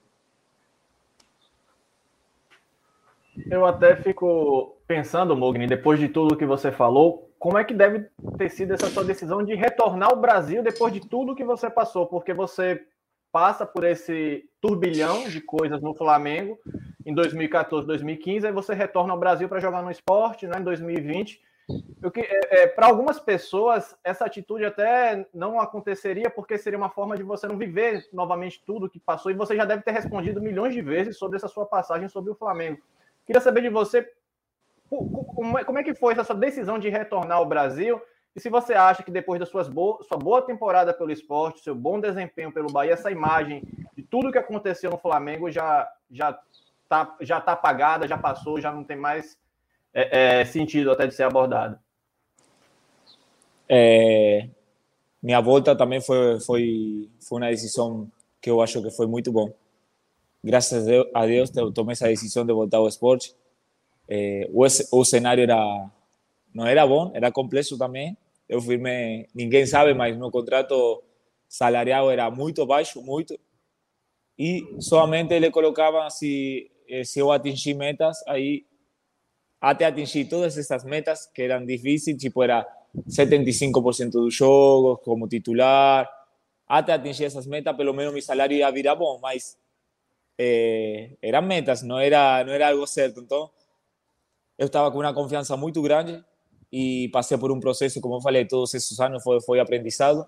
Eu 3.51 3.65
até 3.65 3.97
fico 3.97 4.77
pensando, 4.87 5.37
Mogni, 5.37 5.67
depois 5.67 5.99
de 5.99 6.09
tudo 6.09 6.37
que 6.37 6.45
você 6.47 6.71
falou, 6.71 7.31
como 7.39 7.59
é 7.59 7.65
que 7.65 7.75
deve 7.75 8.07
ter 8.39 8.51
sido 8.51 8.73
essa 8.73 8.89
sua 8.89 9.05
decisão 9.05 9.43
de 9.43 9.55
retornar 9.55 10.11
ao 10.11 10.17
Brasil 10.17 10.63
depois 10.63 10.93
de 10.93 11.01
tudo 11.01 11.35
que 11.35 11.45
você 11.45 11.69
passou? 11.69 12.07
Porque 12.07 12.33
você 12.33 12.83
passa 13.31 13.65
por 13.65 13.85
esse 13.85 14.45
turbilhão 14.61 15.29
de 15.29 15.41
coisas 15.41 15.81
no 15.81 15.95
Flamengo 15.95 16.59
em 17.05 17.15
2014, 17.15 17.87
2015, 17.87 18.47
aí 18.47 18.53
você 18.53 18.75
retorna 18.75 19.13
ao 19.13 19.19
Brasil 19.19 19.49
para 19.49 19.61
jogar 19.61 19.83
no 19.83 19.91
esporte 19.91 20.47
né, 20.47 20.59
em 20.59 20.63
2020 20.63 21.41
é, 22.21 22.63
é, 22.63 22.67
para 22.67 22.87
algumas 22.87 23.21
pessoas, 23.21 23.97
essa 24.03 24.25
atitude 24.25 24.65
até 24.65 25.27
não 25.33 25.61
aconteceria 25.61 26.29
porque 26.29 26.59
seria 26.59 26.79
uma 26.79 26.91
forma 26.91 27.17
de 27.17 27.23
você 27.23 27.47
não 27.47 27.57
viver 27.57 28.09
novamente 28.13 28.63
tudo 28.65 28.91
que 28.91 28.99
passou 28.99 29.31
e 29.31 29.35
você 29.35 29.57
já 29.57 29.65
deve 29.65 29.83
ter 29.83 29.93
respondido 29.93 30.43
milhões 30.43 30.75
de 30.75 30.83
vezes 30.83 31.17
sobre 31.17 31.37
essa 31.37 31.49
sua 31.49 31.65
passagem 31.67 32.09
sobre 32.09 32.31
o 32.31 32.35
Flamengo. 32.35 32.81
Queria 33.25 33.41
saber 33.41 33.63
de 33.63 33.69
você 33.69 34.11
como 34.89 35.59
é, 35.59 35.65
como 35.65 35.79
é 35.79 35.83
que 35.83 35.95
foi 35.95 36.15
essa 36.15 36.35
decisão 36.35 36.79
de 36.79 36.89
retornar 36.89 37.39
ao 37.39 37.47
Brasil 37.47 38.01
e 38.35 38.41
se 38.41 38.49
você 38.49 38.75
acha 38.75 39.03
que 39.03 39.11
depois 39.11 39.39
da 39.39 39.47
suas 39.47 39.69
bo 39.69 40.03
sua 40.03 40.19
boa 40.19 40.43
temporada 40.43 40.93
pelo 40.93 41.13
esporte, 41.13 41.63
seu 41.63 41.75
bom 41.75 42.01
desempenho 42.01 42.53
pelo 42.53 42.73
Bahia, 42.73 42.93
essa 42.93 43.11
imagem 43.11 43.63
de 43.95 44.03
tudo 44.03 44.33
que 44.33 44.39
aconteceu 44.39 44.91
no 44.91 44.99
Flamengo 44.99 45.51
já 45.51 45.89
já 46.11 46.39
tá, 46.89 47.17
já 47.21 47.41
tá 47.41 47.53
apagada, 47.53 48.09
já 48.09 48.19
passou, 48.19 48.61
já 48.61 48.73
não 48.73 48.85
tem 48.85 48.97
mais 48.97 49.39
é, 49.95 50.41
é, 50.41 50.45
sentido 50.45 50.91
até 50.91 51.07
de 51.07 51.15
ser 51.15 51.25
abordado. 51.25 51.79
É, 53.69 54.49
minha 55.23 55.41
volta 55.41 55.77
também 55.77 56.01
foi, 56.01 56.41
foi, 56.41 57.11
foi 57.21 57.39
uma 57.39 57.51
decisão 57.51 58.11
que 58.41 58.51
eu 58.51 58.61
acho 58.61 58.83
que 58.83 58.91
foi 58.91 59.07
muito 59.07 59.31
bom. 59.31 59.53
graças 60.43 60.87
a 61.15 61.27
Deus, 61.27 61.51
tomei 61.75 61.93
essa 61.93 62.09
decisão 62.09 62.45
de 62.45 62.53
voltar 62.53 62.79
ao 62.79 62.89
esporte. 62.89 63.35
É, 64.09 64.49
o, 64.53 64.65
o 64.65 65.05
cenário 65.05 65.43
era 65.43 65.91
não 66.55 66.67
era 66.67 66.87
bom, 66.87 67.11
era 67.15 67.33
complexo 67.33 67.79
também. 67.79 68.17
Eu 68.49 68.61
firmei, 68.61 69.27
ninguém 69.35 69.65
sabe, 69.65 69.95
mas 69.95 70.17
meu 70.17 70.31
contrato 70.31 71.03
salarial 71.49 72.11
era 72.11 72.31
muito 72.31 72.67
baixo, 72.67 73.01
muito. 73.03 73.39
E 74.39 74.77
somente 74.81 75.33
ele 75.33 75.51
colocava 75.51 76.09
se, 76.11 76.71
se 77.05 77.21
eu 77.21 77.31
atingir 77.31 77.75
metas, 77.75 78.19
aí 78.27 78.67
até 79.63 79.85
atingir 79.85 80.25
todas 80.25 80.59
essas 80.59 80.83
metas 80.83 81.27
que 81.33 81.41
eram 81.41 81.65
difíceis, 81.65 82.19
tipo 82.19 82.43
era 82.43 82.67
75% 83.09 84.11
dos 84.11 84.35
jogos 84.35 84.99
como 85.05 85.29
titular, 85.29 86.11
até 86.67 86.93
atingir 86.93 87.27
essas 87.27 87.47
metas, 87.47 87.77
pelo 87.77 87.95
menos 87.95 88.13
meu 88.13 88.21
salário 88.21 88.57
ia 88.57 88.69
virar 88.73 88.97
bom, 88.97 89.21
mas 89.23 89.57
eh, 90.37 91.11
eram 91.23 91.43
metas, 91.43 91.85
não 91.85 91.97
era, 91.97 92.43
não 92.43 92.53
era 92.53 92.71
algo 92.71 92.85
certo. 92.89 93.21
Então, 93.21 93.49
eu 94.59 94.67
estava 94.67 94.91
com 94.91 94.99
uma 94.99 95.15
confiança 95.15 95.57
muito 95.57 95.81
grande 95.81 96.21
e 96.73 97.09
passei 97.13 97.39
por 97.39 97.53
um 97.53 97.61
processo, 97.61 98.01
como 98.01 98.17
eu 98.17 98.21
falei, 98.21 98.45
todos 98.45 98.75
esses 98.75 98.99
anos 98.99 99.23
foi, 99.23 99.41
foi 99.43 99.61
aprendizado. 99.61 100.27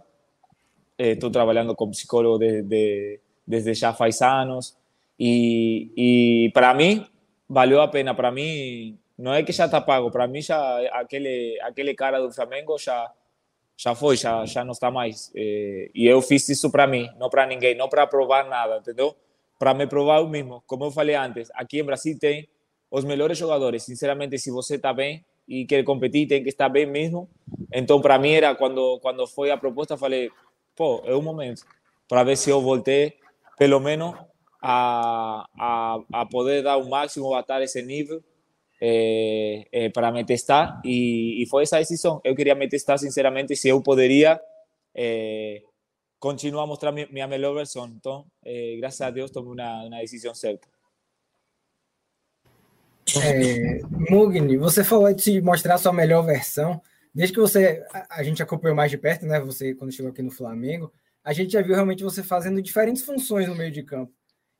Estou 0.96 1.28
trabalhando 1.28 1.74
como 1.74 1.90
psicólogo 1.90 2.38
de, 2.38 2.62
de, 2.62 3.20
desde 3.44 3.74
já 3.74 3.92
faz 3.92 4.22
anos 4.22 4.76
e, 5.18 5.90
e 5.96 6.50
para 6.52 6.72
mim 6.72 7.04
valeu 7.48 7.80
a 7.80 7.88
pena. 7.88 8.14
Para 8.14 8.30
mim 8.30 8.96
não 9.16 9.32
é 9.32 9.42
que 9.42 9.52
já 9.52 9.66
está 9.66 9.80
pago, 9.80 10.10
para 10.10 10.26
mim 10.26 10.42
já 10.42 10.78
aquele 10.92 11.58
aquele 11.62 11.94
cara 11.94 12.20
do 12.20 12.32
Flamengo 12.32 12.76
já 12.78 13.10
já 13.76 13.94
foi, 13.94 14.16
já 14.16 14.44
já 14.44 14.64
não 14.64 14.72
está 14.72 14.90
mais. 14.90 15.32
E 15.34 15.90
eu 16.06 16.20
fiz 16.22 16.48
isso 16.48 16.70
para 16.70 16.86
mim, 16.86 17.08
não 17.18 17.28
para 17.28 17.46
ninguém, 17.46 17.74
não 17.74 17.88
para 17.88 18.06
provar 18.06 18.44
nada, 18.44 18.78
entendeu? 18.78 19.14
Para 19.58 19.74
me 19.74 19.86
provar 19.86 20.20
o 20.20 20.28
mesmo. 20.28 20.62
Como 20.66 20.84
eu 20.84 20.90
falei 20.90 21.14
antes, 21.14 21.50
aqui 21.54 21.80
em 21.80 21.84
Brasil 21.84 22.16
tem 22.18 22.48
os 22.90 23.04
melhores 23.04 23.38
jogadores. 23.38 23.82
Sinceramente, 23.84 24.38
se 24.38 24.50
você 24.50 24.76
está 24.76 24.92
bem 24.92 25.24
e 25.48 25.64
quer 25.66 25.82
competir, 25.84 26.26
tem 26.26 26.42
que 26.42 26.48
estar 26.48 26.68
bem 26.68 26.86
mesmo. 26.86 27.28
Então, 27.72 28.00
para 28.00 28.18
mim 28.18 28.32
era 28.32 28.54
quando 28.54 28.98
quando 29.00 29.26
foi 29.26 29.50
a 29.50 29.56
proposta, 29.56 29.96
falei, 29.96 30.30
pô, 30.76 31.02
é 31.04 31.14
o 31.14 31.22
momento 31.22 31.64
para 32.08 32.22
ver 32.24 32.36
se 32.36 32.50
eu 32.50 32.60
voltei, 32.60 33.14
pelo 33.58 33.80
menos 33.80 34.14
a, 34.60 35.46
a, 35.58 35.98
a 36.12 36.26
poder 36.26 36.62
dar 36.62 36.76
o 36.76 36.88
máximo, 36.88 37.34
a 37.34 37.40
estar 37.40 37.62
esse 37.62 37.82
nível 37.82 38.22
eh, 38.80 39.66
eh, 39.72 39.88
para 39.90 40.10
me 40.10 40.24
testar 40.24 40.80
e, 40.84 41.42
e, 41.42 41.46
foi 41.46 41.62
essa 41.62 41.78
decisão. 41.78 42.20
Eu 42.24 42.34
queria 42.34 42.54
me 42.54 42.68
testar, 42.68 42.98
sinceramente, 42.98 43.54
se 43.56 43.68
eu 43.68 43.80
poderia 43.80 44.40
eh, 44.94 45.62
continuar 46.18 46.64
a 46.64 46.66
mostrar 46.66 46.92
minha, 46.92 47.26
melhor 47.26 47.54
versão. 47.54 47.86
Então, 47.86 48.26
graças 48.78 49.00
a 49.00 49.10
Deus, 49.10 49.30
tomei 49.30 49.52
uma, 49.52 49.84
uma 49.84 50.00
decisão 50.00 50.34
certa. 50.34 50.68
É, 53.22 53.80
Mugni, 54.10 54.56
você 54.56 54.82
falou 54.82 55.12
de 55.12 55.40
mostrar 55.40 55.74
a 55.74 55.78
sua 55.78 55.92
melhor 55.92 56.22
versão. 56.22 56.80
Desde 57.14 57.34
que 57.34 57.40
você 57.40 57.84
a, 57.92 58.18
a, 58.20 58.22
gente 58.22 58.42
acompanhou 58.42 58.76
mais 58.76 58.90
de 58.90 58.98
perto, 58.98 59.26
né? 59.26 59.38
Você 59.40 59.74
quando 59.74 59.92
chegou 59.92 60.10
aqui 60.10 60.22
no 60.22 60.30
Flamengo, 60.30 60.92
a 61.22 61.32
gente 61.32 61.52
já 61.52 61.62
viu 61.62 61.74
realmente 61.74 62.02
você 62.02 62.22
fazendo 62.22 62.60
diferentes 62.60 63.04
funções 63.04 63.46
no 63.46 63.54
meio 63.54 63.70
de 63.70 63.82
campo. 63.82 64.12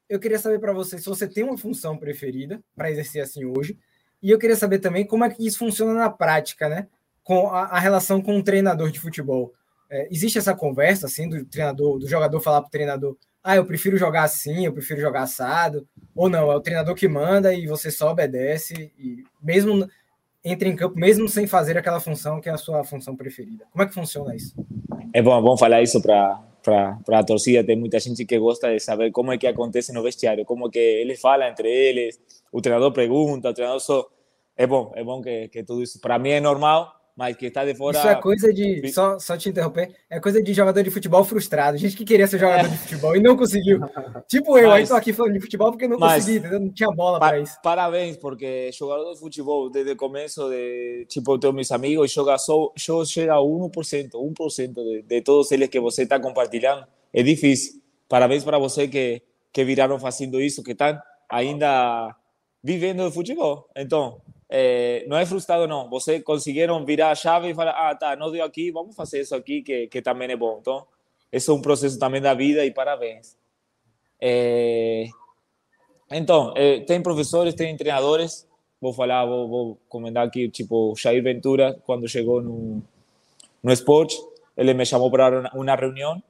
Eu 0.08 0.20
queria 0.20 0.38
saber 0.38 0.58
para 0.60 0.72
você 0.72 0.98
se 0.98 1.06
você 1.06 1.26
tem 1.26 1.42
uma 1.42 1.58
função 1.58 1.96
preferida 1.96 2.62
para 2.76 2.90
exercer 2.90 3.22
assim 3.22 3.44
hoje, 3.44 3.78
e 4.24 4.30
eu 4.30 4.38
queria 4.38 4.56
saber 4.56 4.78
também 4.78 5.06
como 5.06 5.22
é 5.22 5.28
que 5.28 5.46
isso 5.46 5.58
funciona 5.58 5.92
na 5.92 6.08
prática, 6.08 6.66
né? 6.66 6.86
Com 7.22 7.48
a, 7.50 7.64
a 7.64 7.78
relação 7.78 8.22
com 8.22 8.38
o 8.38 8.42
treinador 8.42 8.90
de 8.90 8.98
futebol. 8.98 9.52
É, 9.90 10.08
existe 10.10 10.38
essa 10.38 10.54
conversa 10.54 11.04
assim 11.04 11.28
do 11.28 11.44
treinador, 11.44 11.98
do 11.98 12.08
jogador 12.08 12.40
falar 12.40 12.62
para 12.62 12.68
o 12.68 12.70
treinador, 12.70 13.16
ah, 13.42 13.56
eu 13.56 13.66
prefiro 13.66 13.98
jogar 13.98 14.22
assim, 14.22 14.64
eu 14.64 14.72
prefiro 14.72 14.98
jogar 14.98 15.24
assado, 15.24 15.86
ou 16.16 16.30
não, 16.30 16.50
é 16.50 16.56
o 16.56 16.60
treinador 16.60 16.94
que 16.94 17.06
manda 17.06 17.52
e 17.52 17.66
você 17.66 17.90
só 17.90 18.10
obedece, 18.10 18.90
e 18.98 19.22
mesmo 19.42 19.86
entra 20.42 20.68
em 20.68 20.74
campo, 20.74 20.98
mesmo 20.98 21.28
sem 21.28 21.46
fazer 21.46 21.76
aquela 21.76 22.00
função 22.00 22.40
que 22.40 22.48
é 22.48 22.52
a 22.52 22.56
sua 22.56 22.82
função 22.82 23.14
preferida. 23.14 23.66
Como 23.70 23.84
é 23.84 23.86
que 23.86 23.92
funciona 23.92 24.34
isso? 24.34 24.54
É 25.12 25.20
bom, 25.20 25.38
é 25.38 25.42
bom 25.42 25.54
falar 25.58 25.82
isso 25.82 26.00
para 26.00 26.42
para 26.64 27.18
a 27.18 27.24
torcida. 27.24 27.62
Tem 27.62 27.76
muita 27.76 28.00
gente 28.00 28.24
que 28.24 28.38
gosta 28.38 28.72
de 28.72 28.80
saber 28.80 29.10
como 29.12 29.30
é 29.30 29.36
que 29.36 29.46
acontece 29.46 29.92
no 29.92 30.02
vestiário, 30.02 30.46
como 30.46 30.70
que 30.70 30.78
eles 30.78 31.20
falam 31.20 31.46
entre 31.46 31.68
eles, 31.68 32.18
o 32.50 32.60
treinador 32.60 32.92
pergunta, 32.92 33.50
o 33.50 33.54
treinador 33.54 33.80
só. 33.80 34.08
É 34.56 34.66
bom, 34.66 34.92
é 34.94 35.02
bom 35.02 35.20
que, 35.20 35.48
que 35.48 35.64
tudo 35.64 35.82
isso. 35.82 36.00
Para 36.00 36.18
mim 36.18 36.30
é 36.30 36.40
normal, 36.40 36.94
mas 37.16 37.36
que 37.36 37.46
está 37.46 37.64
de 37.64 37.74
fora. 37.74 37.96
Isso 37.96 38.08
é 38.08 38.14
coisa 38.16 38.52
de. 38.52 38.88
Só, 38.92 39.18
só 39.18 39.36
te 39.36 39.48
interromper. 39.48 39.94
É 40.10 40.18
coisa 40.18 40.42
de 40.42 40.52
jogador 40.52 40.82
de 40.82 40.90
futebol 40.90 41.22
frustrado. 41.22 41.78
Gente 41.78 41.96
que 41.96 42.04
queria 42.04 42.26
ser 42.26 42.38
jogador 42.38 42.66
é. 42.66 42.70
de 42.70 42.78
futebol 42.78 43.16
e 43.16 43.20
não 43.20 43.36
conseguiu. 43.36 43.80
tipo 44.28 44.58
eu, 44.58 44.68
mas, 44.68 44.82
aí 44.82 44.86
tô 44.88 44.94
aqui 44.94 45.12
falando 45.12 45.34
de 45.34 45.40
futebol 45.40 45.70
porque 45.70 45.86
não 45.86 45.98
mas, 45.98 46.24
consegui, 46.24 46.38
entendeu? 46.38 46.60
Não 46.60 46.70
tinha 46.70 46.90
bola 46.90 47.20
para 47.20 47.38
isso. 47.38 47.56
Parabéns, 47.62 48.16
porque 48.16 48.70
jogador 48.72 49.12
de 49.12 49.20
futebol, 49.20 49.70
desde 49.70 49.92
o 49.92 49.96
começo, 49.96 50.48
de, 50.50 51.06
tipo, 51.08 51.32
eu 51.32 51.38
tenho 51.38 51.52
meus 51.52 51.70
amigos, 51.70 52.12
joga 52.12 52.36
só, 52.36 52.72
só 52.76 53.04
chega 53.04 53.34
a 53.34 53.38
1%, 53.38 54.10
1% 54.10 54.74
de, 54.74 55.02
de 55.02 55.22
todos 55.22 55.52
eles 55.52 55.68
que 55.68 55.78
você 55.78 56.02
está 56.02 56.18
compartilhando. 56.18 56.84
É 57.12 57.22
difícil. 57.22 57.80
Parabéns 58.08 58.42
para 58.42 58.58
você 58.58 58.88
que, 58.88 59.22
que 59.52 59.64
viraram 59.64 60.00
fazendo 60.00 60.40
isso, 60.40 60.64
que 60.64 60.72
estão 60.72 61.00
ainda 61.28 62.14
vivendo 62.62 63.06
de 63.06 63.14
futebol. 63.14 63.68
Então, 63.76 64.20
é, 64.48 65.04
não 65.08 65.24
frustrado, 65.26 65.66
não. 65.66 65.88
Vocês 65.88 66.22
conseguiram 66.22 66.84
virar 66.84 67.10
a 67.10 67.14
chave 67.14 67.50
e 67.50 67.54
falar: 67.54 67.72
ah, 67.72 67.94
tá, 67.94 68.16
não 68.16 68.30
deu 68.30 68.44
aqui, 68.44 68.70
vamos 68.70 68.94
fazer 68.94 69.20
isso 69.20 69.34
aqui 69.34 69.62
que, 69.62 69.86
que 69.88 70.02
também 70.02 70.30
é 70.30 70.36
bom. 70.36 70.58
Então, 70.60 70.86
esse 71.32 71.50
é 71.50 71.52
um 71.52 71.62
processo 71.62 71.98
também 71.98 72.20
da 72.20 72.34
vida 72.34 72.64
e 72.64 72.70
parabéns. 72.70 73.36
É, 74.20 75.06
então, 76.10 76.52
é, 76.56 76.80
tem 76.80 77.02
professores, 77.02 77.54
tem 77.54 77.76
treinadores. 77.76 78.46
Vou 78.80 78.92
falar, 78.92 79.24
vou, 79.24 79.48
vou 79.48 79.78
comentar 79.88 80.26
aqui, 80.26 80.48
tipo, 80.50 80.94
Jair 80.96 81.22
Ventura, 81.22 81.80
quando 81.86 82.06
chegou 82.06 82.42
no, 82.42 82.82
no 83.62 83.72
esporte, 83.72 84.14
ele 84.56 84.74
me 84.74 84.84
chamou 84.84 85.10
para 85.10 85.50
uma 85.54 85.74
reunião, 85.74 86.22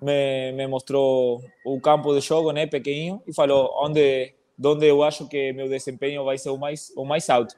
me, 0.00 0.52
me 0.52 0.66
mostrou 0.66 1.42
o 1.64 1.80
campo 1.80 2.14
de 2.14 2.20
jogo, 2.20 2.52
né, 2.52 2.66
pequenininho, 2.66 3.22
e 3.26 3.32
falou 3.32 3.74
onde 3.82 4.34
onde 4.62 4.86
eu 4.86 5.02
acho 5.02 5.28
que 5.28 5.52
meu 5.52 5.68
desempenho 5.68 6.24
vai 6.24 6.38
ser 6.38 6.50
o 6.50 6.58
mais 6.58 6.92
o 6.96 7.04
mais 7.04 7.28
alto. 7.30 7.54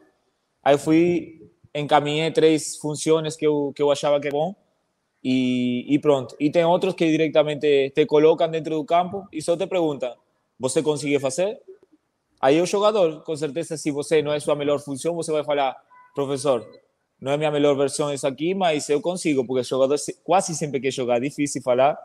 Aí 0.63 0.77
fui 0.79 1.51
encaminhei 1.75 2.31
três 2.31 2.77
funções 2.77 3.37
que 3.37 3.47
eu 3.47 3.73
que 3.75 3.83
eu 3.83 3.91
achava 3.91 4.21
que 4.21 4.29
é 4.29 4.31
bom 4.31 4.55
e, 5.23 5.87
e 5.89 5.99
pronto. 5.99 6.35
E 6.41 6.51
tem 6.51 6.65
outros 6.65 6.95
que 6.95 7.11
diretamente 7.11 7.91
te 7.91 8.07
colocam 8.07 8.51
dentro 8.51 8.77
do 8.77 8.85
campo 8.85 9.27
e 9.33 9.41
só 9.43 9.57
te 9.57 9.67
perguntam: 9.67 10.15
você 10.59 10.83
conseguiu 10.83 11.21
fazer? 11.21 11.59
Aí 12.41 12.61
o 12.61 12.67
jogador, 12.67 13.23
com 13.23 13.37
certeza, 13.37 13.77
se 13.77 13.91
você 13.91 14.23
não 14.23 14.33
é 14.33 14.41
sua 14.41 14.57
melhor 14.57 14.81
função, 14.81 15.15
você 15.15 15.31
vai 15.31 15.45
falar: 15.45 15.77
professor, 16.15 16.67
não 17.21 17.33
é 17.33 17.37
minha 17.37 17.51
melhor 17.51 17.77
versão 17.77 18.13
isso 18.13 18.27
aqui, 18.27 18.55
mas 18.55 18.89
eu 18.89 19.01
consigo, 19.01 19.45
porque 19.45 19.61
o 19.61 19.65
jogador 19.65 19.97
quase 20.25 20.55
sempre 20.55 20.81
quer 20.81 20.91
jogar, 20.91 21.21
difícil 21.21 21.61
falar. 21.63 21.99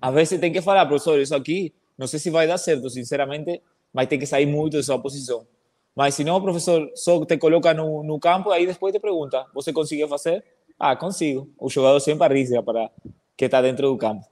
Às 0.00 0.14
vezes 0.14 0.40
tem 0.40 0.52
que 0.52 0.62
falar, 0.62 0.86
professor, 0.86 1.20
isso 1.20 1.34
aqui, 1.34 1.74
não 1.98 2.06
sei 2.06 2.18
se 2.20 2.30
vai 2.30 2.46
dar 2.46 2.58
certo, 2.58 2.88
sinceramente, 2.88 3.60
mas 3.92 4.08
tem 4.08 4.18
que 4.18 4.26
sair 4.26 4.46
muito 4.46 4.76
da 4.76 4.82
sua 4.82 4.98
posição. 4.98 5.46
Mas 5.94 6.14
se 6.14 6.24
não, 6.24 6.36
o 6.36 6.42
professor 6.42 6.90
só 6.94 7.24
te 7.24 7.36
coloca 7.36 7.74
no, 7.74 8.02
no 8.02 8.18
campo, 8.18 8.50
aí 8.50 8.66
depois 8.66 8.92
te 8.92 9.00
pergunta: 9.00 9.46
você 9.52 9.72
conseguiu 9.72 10.08
fazer? 10.08 10.44
Ah, 10.78 10.96
consigo. 10.96 11.52
O 11.58 11.68
jogador 11.68 12.00
sempre 12.00 12.24
arrisca 12.24 12.62
para 12.62 12.90
que 13.36 13.44
está 13.44 13.60
dentro 13.60 13.88
do 13.88 13.98
campo. 13.98 14.24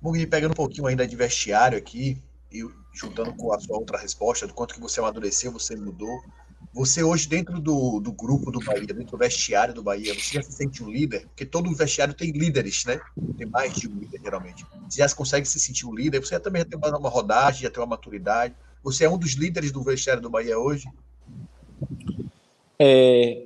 Mugni, 0.00 0.26
pegando 0.26 0.52
um 0.52 0.54
pouquinho 0.54 0.86
ainda 0.86 1.06
de 1.06 1.16
vestiário 1.16 1.76
aqui, 1.76 2.22
e 2.52 2.62
juntando 2.92 3.34
com 3.34 3.52
a 3.52 3.58
sua 3.58 3.78
outra 3.78 3.98
resposta, 3.98 4.46
do 4.46 4.54
quanto 4.54 4.74
que 4.74 4.80
você 4.80 5.00
amadureceu, 5.00 5.52
você 5.52 5.74
mudou. 5.76 6.20
Você 6.78 7.02
hoje, 7.02 7.28
dentro 7.28 7.60
do, 7.60 7.98
do 7.98 8.12
grupo 8.12 8.52
do 8.52 8.60
Bahia, 8.60 8.86
dentro 8.86 9.10
do 9.10 9.18
vestiário 9.18 9.74
do 9.74 9.82
Bahia, 9.82 10.14
você 10.14 10.34
já 10.36 10.42
se 10.42 10.52
sente 10.52 10.80
um 10.80 10.88
líder? 10.88 11.26
Porque 11.26 11.44
todo 11.44 11.74
vestiário 11.74 12.14
tem 12.14 12.30
líderes, 12.30 12.84
né? 12.84 13.00
Tem 13.36 13.48
mais 13.48 13.74
de 13.74 13.88
um 13.88 13.98
líder, 13.98 14.20
geralmente. 14.22 14.64
Você 14.88 14.98
já 14.98 15.12
consegue 15.12 15.44
se 15.44 15.58
sentir 15.58 15.86
um 15.86 15.92
líder? 15.92 16.20
Você 16.20 16.36
já 16.36 16.40
também 16.40 16.62
já 16.62 16.68
tem 16.68 16.78
uma, 16.78 16.96
uma 16.96 17.08
rodagem, 17.08 17.62
já 17.62 17.70
tem 17.70 17.80
uma 17.80 17.88
maturidade. 17.88 18.54
Você 18.84 19.04
é 19.04 19.10
um 19.10 19.18
dos 19.18 19.32
líderes 19.32 19.72
do 19.72 19.82
vestiário 19.82 20.22
do 20.22 20.30
Bahia 20.30 20.56
hoje? 20.56 20.86
É, 22.78 23.44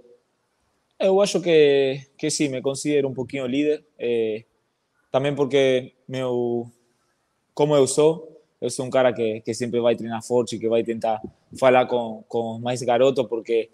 eu 1.01 1.19
acho 1.23 1.41
que, 1.41 2.07
que 2.19 2.31
sim, 2.31 2.49
me 2.49 2.61
considero 2.61 3.09
um 3.09 3.15
pouquinho 3.15 3.47
líder. 3.47 3.83
É, 3.99 4.45
também 5.11 5.35
porque 5.35 5.95
meu, 6.07 6.71
como 7.55 7.75
eu 7.75 7.87
sou, 7.87 8.32
eu 8.62 8.71
sou 8.71 8.87
um 8.87 8.90
cara 8.90 9.12
que, 9.12 9.40
que 9.40 9.52
sempre 9.52 9.81
vai 9.81 9.97
treinar 9.97 10.23
forte, 10.23 10.57
que 10.57 10.69
vai 10.69 10.85
tentar 10.85 11.21
falar 11.59 11.85
com, 11.87 12.23
com 12.28 12.61
mais 12.61 12.81
garoto, 12.81 13.26
porque 13.26 13.71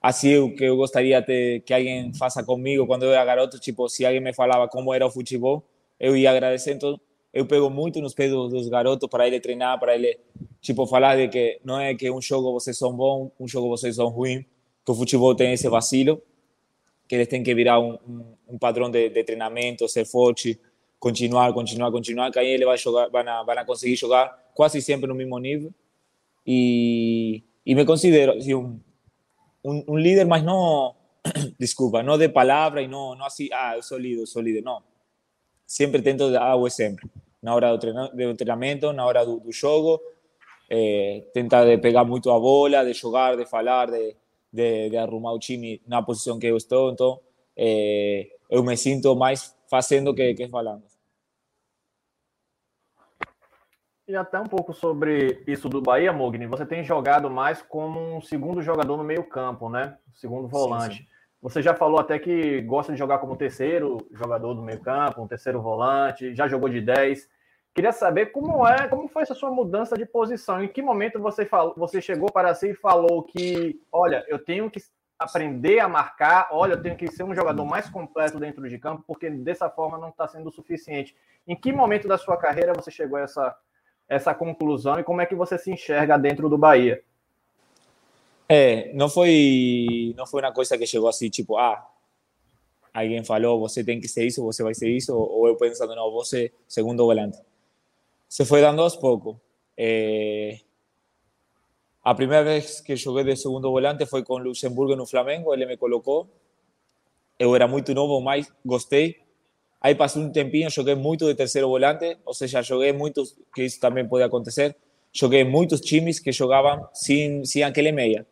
assim 0.00 0.38
o 0.38 0.56
que 0.56 0.64
eu 0.64 0.78
gostaria 0.78 1.22
que 1.22 1.74
alguém 1.74 2.10
faça 2.14 2.42
comigo 2.42 2.86
quando 2.86 3.02
eu 3.02 3.12
era 3.12 3.22
garoto, 3.22 3.60
tipo, 3.60 3.86
se 3.86 4.06
alguém 4.06 4.18
me 4.18 4.32
falava 4.32 4.66
como 4.66 4.94
era 4.94 5.06
o 5.06 5.10
futebol, 5.10 5.62
eu 6.00 6.16
ia 6.16 6.30
agradecer. 6.30 6.72
Então, 6.72 6.98
eu 7.34 7.44
pego 7.44 7.68
muito 7.68 8.00
nos 8.00 8.14
pés 8.14 8.30
dos, 8.30 8.66
garotos 8.70 9.10
para 9.10 9.26
ele 9.26 9.38
treinar, 9.40 9.78
para 9.78 9.94
ele, 9.94 10.18
tipo, 10.62 10.86
falar 10.86 11.16
de 11.16 11.28
que 11.28 11.60
não 11.62 11.78
é 11.78 11.94
que 11.94 12.10
um 12.10 12.20
jogo 12.22 12.50
vocês 12.50 12.78
são 12.78 12.96
bom, 12.96 13.30
um 13.38 13.46
jogo 13.46 13.68
vocês 13.68 13.96
são 13.96 14.08
ruim, 14.08 14.46
que 14.86 14.90
o 14.90 14.94
futebol 14.94 15.34
tem 15.34 15.52
esse 15.52 15.68
vacilo, 15.68 16.20
que 17.06 17.14
eles 17.14 17.28
têm 17.28 17.42
que 17.42 17.54
virar 17.54 17.78
um, 17.78 17.98
um, 18.08 18.24
um 18.54 18.58
padrão 18.58 18.90
de, 18.90 19.10
de 19.10 19.22
treinamento, 19.22 19.86
ser 19.86 20.06
forte, 20.06 20.58
continuar, 21.00 21.52
continuar, 21.54 21.90
continuar, 21.90 22.30
que 22.30 22.38
aí 22.38 22.48
ele 22.48 22.66
vai 22.66 22.76
jogar, 22.76 23.08
van 23.08 23.26
a, 23.26 23.42
van 23.42 23.58
a 23.58 23.64
conseguir 23.64 23.96
jogar 23.96 24.38
quase 24.54 24.82
sempre 24.82 25.08
no 25.08 25.14
mesmo 25.14 25.38
nível. 25.38 25.72
E, 26.46 27.42
e 27.64 27.74
me 27.74 27.84
considero 27.86 28.32
assim, 28.32 28.54
um, 28.54 29.96
líder, 29.96 30.26
mas 30.26 30.44
não, 30.44 30.94
desculpa, 31.58 32.02
não 32.02 32.18
de 32.18 32.28
palavra 32.28 32.82
e 32.82 32.86
não, 32.86 33.14
não 33.14 33.24
assim, 33.24 33.48
ah, 33.52 33.76
eu 33.76 33.82
sou 33.82 33.98
líder, 33.98 34.26
sou 34.26 34.42
líder, 34.42 34.62
não. 34.62 34.82
Sempre 35.66 36.02
tento 36.02 36.30
dar. 36.30 36.56
Na 37.42 37.54
hora 37.54 37.72
do, 37.72 37.78
treino, 37.78 38.08
do 38.08 38.34
treinamento, 38.34 38.92
na 38.92 39.06
hora 39.06 39.24
do, 39.24 39.40
do 39.40 39.50
jogo, 39.50 39.98
eh, 40.68 41.24
tenta 41.32 41.64
de 41.64 41.78
pegar 41.78 42.04
muito 42.04 42.30
a 42.30 42.38
bola, 42.38 42.84
de 42.84 42.92
jogar, 42.92 43.34
de 43.34 43.46
falar, 43.46 43.90
de, 43.90 44.14
de, 44.52 44.96
arrumar 44.98 45.32
o 45.32 45.38
time 45.38 45.80
na 45.86 46.02
posição 46.02 46.38
que 46.38 46.46
eu 46.46 46.56
estou. 46.58 46.92
Então, 46.92 47.18
eh, 47.56 48.28
eu 48.50 48.62
me 48.62 48.76
sinto 48.76 49.16
mais 49.16 49.56
fazendo 49.70 50.12
que, 50.14 50.34
que 50.34 50.48
falando. 50.48 50.89
E 54.10 54.16
até 54.16 54.40
um 54.40 54.46
pouco 54.46 54.72
sobre 54.72 55.40
isso 55.46 55.68
do 55.68 55.80
Bahia, 55.80 56.12
Mogni. 56.12 56.44
Você 56.44 56.66
tem 56.66 56.82
jogado 56.82 57.30
mais 57.30 57.62
como 57.62 58.16
um 58.16 58.20
segundo 58.20 58.60
jogador 58.60 58.96
no 58.96 59.04
meio-campo, 59.04 59.68
né? 59.68 59.96
Segundo 60.14 60.48
volante. 60.48 60.96
Sim, 60.96 61.02
sim. 61.04 61.08
Você 61.40 61.62
já 61.62 61.74
falou 61.74 62.00
até 62.00 62.18
que 62.18 62.60
gosta 62.62 62.92
de 62.92 62.98
jogar 62.98 63.18
como 63.18 63.36
terceiro 63.36 63.98
jogador 64.10 64.54
do 64.54 64.62
meio-campo, 64.62 65.22
um 65.22 65.28
terceiro 65.28 65.62
volante, 65.62 66.34
já 66.34 66.48
jogou 66.48 66.68
de 66.68 66.80
10. 66.80 67.28
Queria 67.72 67.92
saber 67.92 68.32
como 68.32 68.66
é, 68.66 68.88
como 68.88 69.06
foi 69.06 69.22
essa 69.22 69.32
sua 69.32 69.48
mudança 69.48 69.96
de 69.96 70.04
posição. 70.04 70.60
Em 70.60 70.66
que 70.66 70.82
momento 70.82 71.20
você 71.20 71.46
falou, 71.46 71.72
você 71.76 72.00
chegou 72.02 72.32
para 72.32 72.52
si 72.52 72.70
e 72.70 72.74
falou 72.74 73.22
que, 73.22 73.80
olha, 73.92 74.24
eu 74.26 74.44
tenho 74.44 74.68
que 74.68 74.80
aprender 75.16 75.78
a 75.78 75.86
marcar, 75.86 76.48
olha, 76.50 76.72
eu 76.72 76.82
tenho 76.82 76.96
que 76.96 77.06
ser 77.12 77.22
um 77.22 77.32
jogador 77.32 77.64
mais 77.64 77.88
completo 77.88 78.40
dentro 78.40 78.68
de 78.68 78.76
campo, 78.76 79.04
porque 79.06 79.30
dessa 79.30 79.70
forma 79.70 79.96
não 79.96 80.08
está 80.08 80.26
sendo 80.26 80.48
o 80.48 80.52
suficiente. 80.52 81.16
Em 81.46 81.54
que 81.54 81.72
momento 81.72 82.08
da 82.08 82.18
sua 82.18 82.36
carreira 82.36 82.72
você 82.74 82.90
chegou 82.90 83.16
a 83.16 83.22
essa 83.22 83.56
essa 84.10 84.34
conclusão 84.34 84.98
e 84.98 85.04
como 85.04 85.20
é 85.20 85.26
que 85.26 85.36
você 85.36 85.56
se 85.56 85.70
enxerga 85.70 86.18
dentro 86.18 86.48
do 86.48 86.58
Bahia? 86.58 87.00
É, 88.48 88.92
não 88.92 89.08
foi 89.08 90.12
não 90.16 90.26
foi 90.26 90.42
uma 90.42 90.52
coisa 90.52 90.76
que 90.76 90.84
chegou 90.84 91.08
assim, 91.08 91.30
tipo, 91.30 91.56
ah, 91.56 91.88
alguém 92.92 93.22
falou, 93.24 93.60
você 93.60 93.84
tem 93.84 94.00
que 94.00 94.08
ser 94.08 94.26
isso, 94.26 94.42
você 94.42 94.64
vai 94.64 94.74
ser 94.74 94.90
isso, 94.90 95.16
ou 95.16 95.46
eu 95.46 95.56
pensando, 95.56 95.94
não, 95.94 96.10
você 96.10 96.52
segundo 96.66 97.06
volante. 97.06 97.38
Se 98.28 98.44
foi 98.44 98.60
dando 98.60 98.82
aos 98.82 98.96
poucos. 98.96 99.36
É, 99.76 100.58
a 102.02 102.14
primeira 102.14 102.44
vez 102.44 102.80
que 102.80 102.96
joguei 102.96 103.22
de 103.22 103.36
segundo 103.36 103.70
volante 103.70 104.04
foi 104.06 104.24
com 104.24 104.38
Luxemburgo 104.38 104.96
no 104.96 105.06
Flamengo, 105.06 105.54
ele 105.54 105.66
me 105.66 105.76
colocou. 105.76 106.28
Eu 107.38 107.54
era 107.54 107.68
muito 107.68 107.94
novo, 107.94 108.20
mas 108.20 108.52
gostei. 108.66 109.20
Aí 109.80 109.94
passou 109.94 110.22
um 110.22 110.30
tempinho, 110.30 110.68
joguei 110.68 110.94
muito 110.94 111.26
de 111.26 111.34
terceiro 111.34 111.68
volante, 111.68 112.18
ou 112.24 112.34
seja, 112.34 112.60
joguei 112.60 112.92
muitos, 112.92 113.34
que 113.54 113.64
isso 113.64 113.80
também 113.80 114.06
pode 114.06 114.22
acontecer, 114.22 114.76
joguei 115.12 115.42
muitos 115.42 115.80
times 115.80 116.18
que 116.18 116.30
jogavam 116.32 116.86
sem, 116.92 117.44
sem 117.44 117.62
aquele 117.62 117.90
meia. 117.90 118.26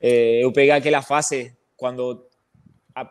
Eh, 0.00 0.42
eu 0.42 0.50
peguei 0.50 0.70
aquela 0.70 1.02
fase, 1.02 1.54
quando, 1.76 2.24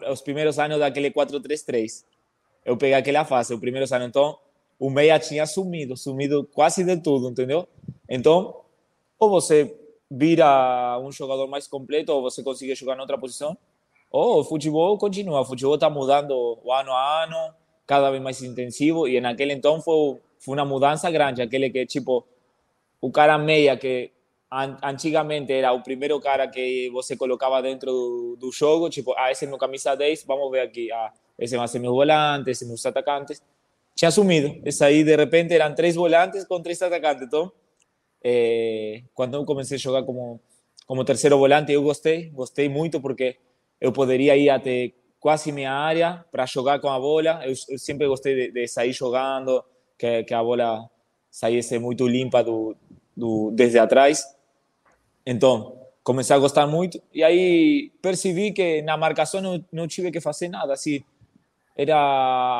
os 0.09 0.21
primeiros 0.21 0.57
anos 0.57 0.79
daquele 0.79 1.11
4-3-3, 1.11 2.03
eu 2.65 2.75
peguei 2.75 2.95
aquela 2.95 3.23
fase, 3.23 3.53
os 3.53 3.59
primeiros 3.59 3.93
anos, 3.93 4.07
então, 4.07 4.37
o 4.79 4.89
meia 4.89 5.19
tinha 5.19 5.45
sumido, 5.45 5.95
sumido 5.95 6.43
quase 6.53 6.83
de 6.83 6.97
tudo, 6.97 7.29
entendeu? 7.29 7.67
Então, 8.09 8.61
ou 9.19 9.29
você 9.29 9.75
vira 10.09 10.99
um 10.99 11.11
jogador 11.11 11.47
mais 11.47 11.67
completo, 11.67 12.11
ou 12.11 12.21
você 12.21 12.41
consegue 12.41 12.73
jogar 12.73 12.95
em 12.97 13.01
outra 13.01 13.17
posição, 13.17 13.57
ou 14.09 14.39
o 14.39 14.43
futebol 14.43 14.97
continua, 14.97 15.41
o 15.41 15.45
futebol 15.45 15.75
está 15.75 15.89
mudando 15.89 16.57
ano 16.71 16.91
a 16.91 17.23
ano, 17.23 17.53
cada 17.87 18.11
vez 18.11 18.21
mais 18.21 18.43
intensivo 18.43 19.07
e 19.07 19.19
naquele 19.19 19.53
então 19.53 19.81
foi, 19.81 20.19
foi 20.39 20.55
uma 20.55 20.65
mudança 20.65 21.09
grande, 21.09 21.41
aquele 21.41 21.69
que 21.69 21.85
tipo 21.85 22.25
o 23.01 23.09
cara 23.11 23.37
meia 23.37 23.77
que 23.77 24.11
antigamente 24.83 25.51
era 25.51 25.73
o 25.73 25.81
primeiro 25.81 26.19
cara 26.19 26.47
que 26.47 26.89
você 26.91 27.15
colocava 27.17 27.61
dentro 27.61 27.91
do, 27.91 28.37
do 28.39 28.51
jogo, 28.51 28.89
tipo, 28.89 29.13
ah, 29.17 29.31
esse 29.31 29.45
é 29.45 29.47
meu 29.47 29.57
camisa 29.57 29.95
10, 29.95 30.23
vamos 30.25 30.49
ver 30.51 30.61
aqui, 30.61 30.91
ah, 30.91 31.11
esse 31.37 31.57
vai 31.57 31.67
ser 31.67 31.79
meu 31.79 31.91
volante, 31.91 32.49
esse 32.49 32.65
meus 32.65 32.85
atacantes. 32.85 33.41
Tinha 33.93 34.11
sumido, 34.11 34.61
esse 34.63 34.83
aí 34.83 35.03
de 35.03 35.15
repente 35.15 35.53
eram 35.53 35.73
três 35.75 35.95
volantes 35.95 36.45
com 36.45 36.61
três 36.61 36.81
atacantes, 36.81 37.23
então, 37.23 37.51
eh, 38.23 39.03
quando 39.13 39.35
eu 39.35 39.45
comecei 39.45 39.75
a 39.75 39.79
jogar 39.79 40.03
como, 40.03 40.39
como 40.85 41.03
terceiro 41.03 41.37
volante, 41.37 41.71
eu 41.73 41.83
gostei, 41.83 42.29
gostei 42.29 42.69
muito 42.69 43.01
porque 43.01 43.37
eu 43.81 43.91
poderia 43.91 44.37
ir 44.37 44.49
até 44.49 44.91
quase 45.19 45.51
minha 45.51 45.71
área 45.71 46.23
para 46.31 46.45
jogar 46.45 46.79
com 46.79 46.89
a 46.89 46.99
bola. 46.99 47.41
Eu, 47.45 47.53
eu 47.69 47.79
sempre 47.79 48.07
gostei 48.07 48.35
de, 48.35 48.51
de, 48.51 48.67
sair 48.67 48.93
jogando, 48.93 49.63
que, 49.97 50.23
que 50.23 50.33
a 50.33 50.43
bola 50.43 50.89
saísse 51.29 51.77
muito 51.79 52.07
limpa 52.07 52.43
do, 52.43 52.75
do, 53.15 53.51
desde 53.51 53.79
atrás. 53.79 54.25
Então, 55.25 55.77
comecei 56.03 56.35
a 56.35 56.39
gostar 56.39 56.67
muito. 56.67 57.01
E 57.13 57.23
aí 57.23 57.91
percebi 58.01 58.51
que 58.51 58.81
na 58.81 58.95
marcação 58.95 59.41
não, 59.41 59.63
não 59.71 59.87
tive 59.87 60.11
que 60.11 60.21
fazer 60.21 60.47
nada. 60.47 60.73
Assim, 60.73 61.03
era 61.75 61.97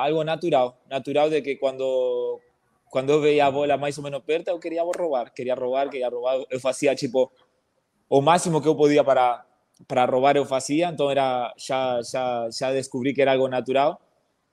algo 0.04 0.24
natural. 0.24 0.78
Natural 0.90 1.30
de 1.30 1.42
que 1.42 1.56
quando, 1.56 2.42
quando 2.90 3.12
eu 3.12 3.22
veia 3.22 3.46
a 3.46 3.52
bola 3.52 3.78
mais 3.78 3.98
ou 3.98 4.04
menos 4.04 4.22
perto, 4.24 4.50
eu 4.50 4.60
queria 4.60 4.84
roubar. 4.84 5.34
Queria 5.34 5.56
roubar, 5.56 5.90
queria 5.90 6.10
roubar. 6.10 6.44
Eu 6.50 6.60
fazia, 6.60 6.94
tipo, 6.94 7.32
o 8.10 8.22
máximo 8.22 8.62
que 8.62 8.68
eu 8.68 8.76
podia 8.76 9.04
para 9.04 9.47
para 9.88 10.06
roubar 10.06 10.36
eu 10.36 10.46
fazia, 10.46 10.90
então 10.90 11.10
era 11.10 11.54
já 11.58 12.02
já 12.02 12.50
já 12.50 12.74
descobri 12.74 13.14
que 13.14 13.22
era 13.22 13.34
algo 13.34 13.48
natural 13.48 14.00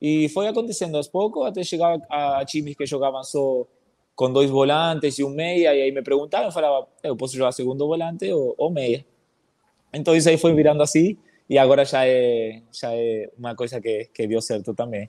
e 0.00 0.28
foi 0.28 0.48
acontecendo 0.48 0.96
aos 0.96 1.08
poucos 1.08 1.46
até 1.46 1.62
chegar 1.62 1.98
a 2.10 2.44
times 2.44 2.76
que 2.76 2.86
jogavam 2.86 3.22
só 3.22 3.66
com 4.14 4.32
dois 4.32 4.50
volantes 4.50 5.18
e 5.18 5.24
um 5.24 5.30
meia 5.30 5.74
e 5.74 5.82
aí 5.82 5.92
me 5.92 6.02
perguntavam, 6.02 6.46
eu 6.46 6.52
falava, 6.52 6.86
eu 7.02 7.16
posso 7.16 7.36
jogar 7.36 7.52
segundo 7.52 7.86
volante 7.86 8.30
ou, 8.32 8.54
ou 8.58 8.70
meia. 8.70 9.04
Então 9.92 10.14
isso 10.14 10.28
aí 10.28 10.36
foi 10.36 10.54
virando 10.54 10.82
assim 10.82 11.16
e 11.48 11.58
agora 11.58 11.84
já 11.84 12.06
é 12.06 12.62
já 12.72 12.92
é 12.92 13.30
uma 13.38 13.54
coisa 13.54 13.80
que 13.80 14.10
que 14.12 14.26
deu 14.26 14.40
certo 14.40 14.74
também. 14.74 15.08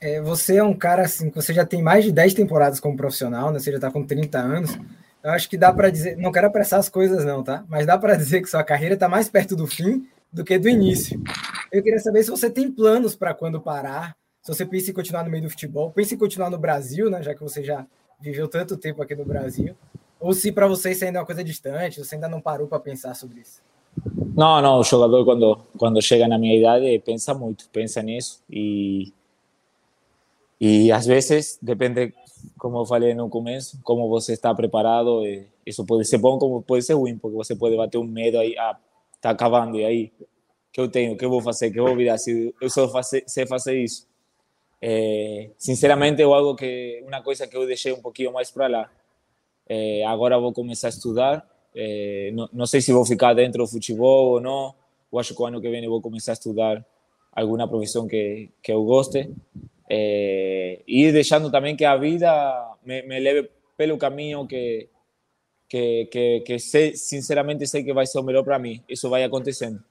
É, 0.00 0.20
você 0.20 0.56
é 0.56 0.62
um 0.62 0.74
cara 0.74 1.02
assim, 1.02 1.30
você 1.30 1.52
já 1.52 1.66
tem 1.66 1.82
mais 1.82 2.04
de 2.04 2.12
10 2.12 2.34
temporadas 2.34 2.78
como 2.78 2.96
profissional, 2.96 3.50
né? 3.50 3.58
Você 3.58 3.70
já 3.70 3.78
está 3.78 3.90
com 3.90 4.06
30 4.06 4.38
anos. 4.38 4.78
Eu 5.28 5.34
acho 5.34 5.48
que 5.48 5.58
dá 5.58 5.70
para 5.70 5.90
dizer, 5.90 6.16
não 6.16 6.32
quero 6.32 6.46
apressar 6.46 6.78
as 6.80 6.88
coisas 6.88 7.22
não, 7.22 7.44
tá? 7.44 7.62
Mas 7.68 7.84
dá 7.84 7.98
para 7.98 8.16
dizer 8.16 8.40
que 8.40 8.48
sua 8.48 8.64
carreira 8.64 8.94
está 8.94 9.10
mais 9.10 9.28
perto 9.28 9.54
do 9.54 9.66
fim 9.66 10.06
do 10.32 10.42
que 10.42 10.58
do 10.58 10.70
início. 10.70 11.22
Eu 11.70 11.82
queria 11.82 11.98
saber 11.98 12.22
se 12.22 12.30
você 12.30 12.48
tem 12.48 12.70
planos 12.70 13.14
para 13.14 13.34
quando 13.34 13.60
parar, 13.60 14.16
se 14.40 14.54
você 14.54 14.64
pensa 14.64 14.90
em 14.90 14.94
continuar 14.94 15.24
no 15.24 15.30
meio 15.30 15.42
do 15.42 15.50
futebol, 15.50 15.90
pensa 15.90 16.14
em 16.14 16.18
continuar 16.18 16.48
no 16.48 16.56
Brasil, 16.56 17.10
né? 17.10 17.22
Já 17.22 17.34
que 17.34 17.42
você 17.42 17.62
já 17.62 17.86
viveu 18.18 18.48
tanto 18.48 18.74
tempo 18.78 19.02
aqui 19.02 19.14
no 19.14 19.26
Brasil, 19.26 19.76
ou 20.18 20.32
se 20.32 20.50
para 20.50 20.66
você 20.66 20.92
isso 20.92 21.04
ainda 21.04 21.18
é 21.18 21.20
uma 21.20 21.26
coisa 21.26 21.44
distante, 21.44 22.02
você 22.02 22.14
ainda 22.14 22.28
não 22.28 22.40
parou 22.40 22.66
para 22.66 22.80
pensar 22.80 23.14
sobre 23.14 23.40
isso. 23.40 23.60
Não, 24.34 24.62
não, 24.62 24.78
o 24.78 24.82
jogador 24.82 25.26
quando 25.26 25.58
quando 25.76 26.00
chega 26.00 26.26
na 26.26 26.38
minha 26.38 26.58
idade 26.58 27.02
pensa 27.04 27.34
muito, 27.34 27.68
pensa 27.70 28.02
nisso 28.02 28.42
e 28.48 29.12
e 30.58 30.90
às 30.90 31.04
vezes 31.04 31.58
depende 31.60 32.14
como 32.56 32.78
eu 32.78 32.86
falei 32.86 33.14
no 33.14 33.28
começo, 33.28 33.78
como 33.82 34.08
você 34.08 34.32
está 34.32 34.54
preparado, 34.54 35.22
isso 35.66 35.84
pode 35.84 36.06
ser 36.06 36.18
bom 36.18 36.38
como 36.38 36.62
pode 36.62 36.84
ser 36.84 36.94
ruim, 36.94 37.18
porque 37.18 37.36
você 37.36 37.54
pode 37.54 37.76
bater 37.76 37.98
um 37.98 38.04
medo 38.04 38.38
aí, 38.38 38.56
ah, 38.58 38.76
tá 39.20 39.30
acabando, 39.30 39.78
e 39.78 39.84
aí, 39.84 40.12
que 40.72 40.80
eu 40.80 40.88
tenho, 40.88 41.16
que 41.16 41.24
eu 41.24 41.30
vou 41.30 41.40
fazer, 41.40 41.70
que 41.70 41.78
eu 41.78 41.84
vou 41.84 41.96
virar, 41.96 42.18
se 42.18 42.54
eu 42.60 42.70
só 42.70 42.88
fazer, 42.88 43.24
sei 43.26 43.46
fazer 43.46 43.78
isso. 43.82 44.06
É, 44.80 45.50
sinceramente, 45.58 46.22
é 46.22 46.24
algo 46.24 46.54
que, 46.54 47.02
uma 47.06 47.22
coisa 47.22 47.46
que 47.46 47.56
eu 47.56 47.66
deixei 47.66 47.92
um 47.92 48.00
pouquinho 48.00 48.32
mais 48.32 48.50
para 48.50 48.68
lá. 48.68 48.90
É, 49.68 50.04
agora 50.06 50.38
vou 50.38 50.52
começar 50.52 50.88
a 50.88 50.90
estudar, 50.90 51.46
é, 51.74 52.30
não, 52.32 52.48
não 52.52 52.66
sei 52.66 52.80
se 52.80 52.92
vou 52.92 53.04
ficar 53.04 53.34
dentro 53.34 53.62
do 53.62 53.68
futebol 53.68 54.32
ou 54.32 54.40
não, 54.40 54.74
eu 55.12 55.18
acho 55.18 55.34
que 55.34 55.42
o 55.42 55.46
ano 55.46 55.60
que 55.60 55.68
vem 55.68 55.84
eu 55.84 55.90
vou 55.90 56.00
começar 56.00 56.32
a 56.32 56.34
estudar 56.34 56.84
alguma 57.32 57.68
profissão 57.68 58.06
que, 58.06 58.50
que 58.62 58.72
eu 58.72 58.84
goste, 58.84 59.30
eh, 59.88 60.82
ir 60.86 61.12
deixando 61.12 61.50
também 61.50 61.76
que 61.76 61.84
a 61.84 61.96
vida 61.96 62.76
me, 62.84 63.02
me 63.02 63.18
leve 63.18 63.50
pelo 63.76 63.96
caminho 63.96 64.46
que, 64.46 64.88
que, 65.68 66.06
que, 66.06 66.40
que 66.40 66.58
sinceramente 66.58 67.66
sei 67.66 67.84
que 67.84 67.92
vai 67.92 68.06
ser 68.06 68.18
o 68.18 68.22
melhor 68.22 68.44
para 68.44 68.58
mim. 68.58 68.82
Isso 68.88 69.08
vai 69.08 69.24
acontecendo. 69.24 69.82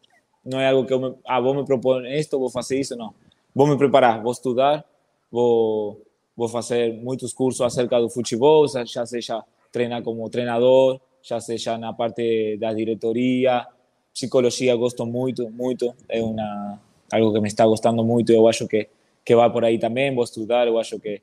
Não 0.45 0.59
é 0.59 0.69
algo 0.69 0.85
que 0.85 0.93
eu 0.93 0.99
me, 0.99 1.15
ah, 1.25 1.39
vou 1.39 1.53
me 1.53 1.65
propor 1.65 2.05
isto, 2.05 2.39
vou 2.39 2.49
fazer 2.49 2.79
isso, 2.79 2.95
não. 2.95 3.13
Vou 3.53 3.67
me 3.67 3.77
preparar, 3.77 4.21
vou 4.21 4.31
estudar, 4.31 4.85
vou, 5.31 6.01
vou 6.35 6.47
fazer 6.47 6.93
muitos 6.93 7.33
cursos 7.33 7.61
acerca 7.61 7.99
do 7.99 8.09
futebol, 8.09 8.67
já 8.67 9.05
seja 9.05 9.43
treinar 9.71 10.03
como 10.03 10.29
treinador, 10.29 10.99
já 11.21 11.39
seja 11.39 11.77
na 11.77 11.91
parte 11.91 12.57
da 12.57 12.71
diretoria, 12.73 13.65
psicologia 14.13 14.75
gosto 14.75 15.05
muito, 15.05 15.49
muito, 15.49 15.93
é 16.07 16.21
uma 16.21 16.79
algo 17.11 17.33
que 17.33 17.39
me 17.39 17.47
está 17.47 17.65
gostando 17.65 18.03
muito, 18.03 18.31
eu 18.31 18.47
acho 18.47 18.67
que 18.67 18.89
que 19.27 19.35
vai 19.35 19.51
por 19.51 19.65
aí 19.65 19.77
também, 19.77 20.15
vou 20.15 20.23
estudar, 20.23 20.67
eu 20.67 20.79
acho 20.79 20.97
que, 21.01 21.21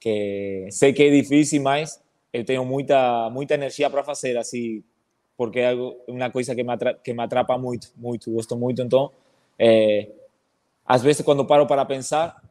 que 0.00 0.66
sei 0.70 0.94
que 0.94 1.02
é 1.02 1.10
difícil, 1.10 1.60
mas 1.60 2.02
eu 2.32 2.42
tenho 2.42 2.64
muita, 2.64 3.28
muita 3.28 3.52
energia 3.52 3.90
para 3.90 4.02
fazer, 4.02 4.38
assim, 4.38 4.82
porque 5.36 5.58
é 5.60 5.74
uma 6.08 6.30
coisa 6.30 6.54
que 6.54 6.64
me, 6.64 6.72
atrapa, 6.72 6.98
que 7.04 7.12
me 7.12 7.22
atrapa 7.22 7.58
muito, 7.58 7.92
muito, 7.98 8.32
gosto 8.32 8.56
muito, 8.56 8.80
então, 8.80 9.12
é, 9.58 10.08
às 10.86 11.02
vezes, 11.02 11.20
quando 11.20 11.44
paro 11.44 11.66
para 11.66 11.84
pensar, 11.84 12.42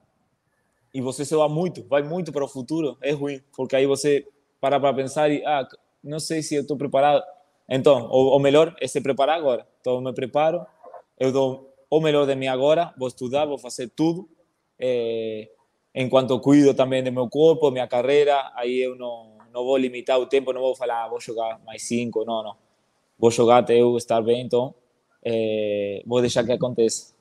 e 0.94 1.02
você 1.02 1.26
se 1.26 1.36
vai 1.36 1.50
muito, 1.50 1.84
vai 1.88 2.04
muito 2.04 2.32
para 2.32 2.46
o 2.46 2.48
futuro, 2.48 2.96
é 3.02 3.14
ruim, 3.14 3.42
porque 3.58 3.76
aí 3.76 3.88
você 3.88 4.28
para 4.62 4.80
para 4.80 4.94
pensar 4.94 5.28
e, 5.32 5.44
ah, 5.44 5.68
não 6.04 6.20
sei 6.20 6.44
se 6.44 6.54
eu 6.54 6.62
estou 6.62 6.78
preparado. 6.78 7.24
Então, 7.68 8.10
o, 8.12 8.38
o 8.38 8.40
melhor 8.40 8.76
é 8.80 8.86
se 8.86 9.02
preparar 9.02 9.40
agora. 9.40 9.66
Então, 9.82 9.96
eu 9.96 10.02
me 10.02 10.14
preparo, 10.14 10.64
eu 11.20 11.32
dou 11.32 11.74
o 11.90 12.00
melhor 12.00 12.28
de 12.28 12.36
mim 12.36 12.48
agora, 12.48 12.94
vou 12.96 13.08
estudar, 13.08 13.46
vou 13.46 13.58
fazer 13.58 13.90
tudo. 13.90 14.30
É, 14.80 15.50
enquanto 15.94 16.40
cuido 16.40 16.74
também 16.74 17.04
do 17.04 17.12
meu 17.12 17.30
corpo, 17.30 17.72
minha 17.72 17.88
carreira, 17.88 18.52
aí 18.56 18.80
eu 18.80 18.96
não, 18.96 19.38
não 19.54 19.64
vou 19.64 19.78
limitar 19.78 20.20
o 20.20 20.26
tempo, 20.26 20.54
não 20.54 20.62
vou 20.62 20.76
falar, 20.76 21.06
ah, 21.06 21.08
vou 21.08 21.22
jogar 21.22 21.60
mais 21.66 21.84
cinco, 21.84 22.26
não, 22.26 22.44
não. 22.44 22.56
Vou 23.18 23.32
jogar 23.32 23.60
até 23.60 23.76
eu 23.80 23.96
estar 23.98 24.22
bem, 24.22 24.42
então 24.42 24.74
é, 25.24 26.02
vou 26.06 26.22
deixar 26.22 26.44
que 26.44 26.52
aconteça. 26.52 27.14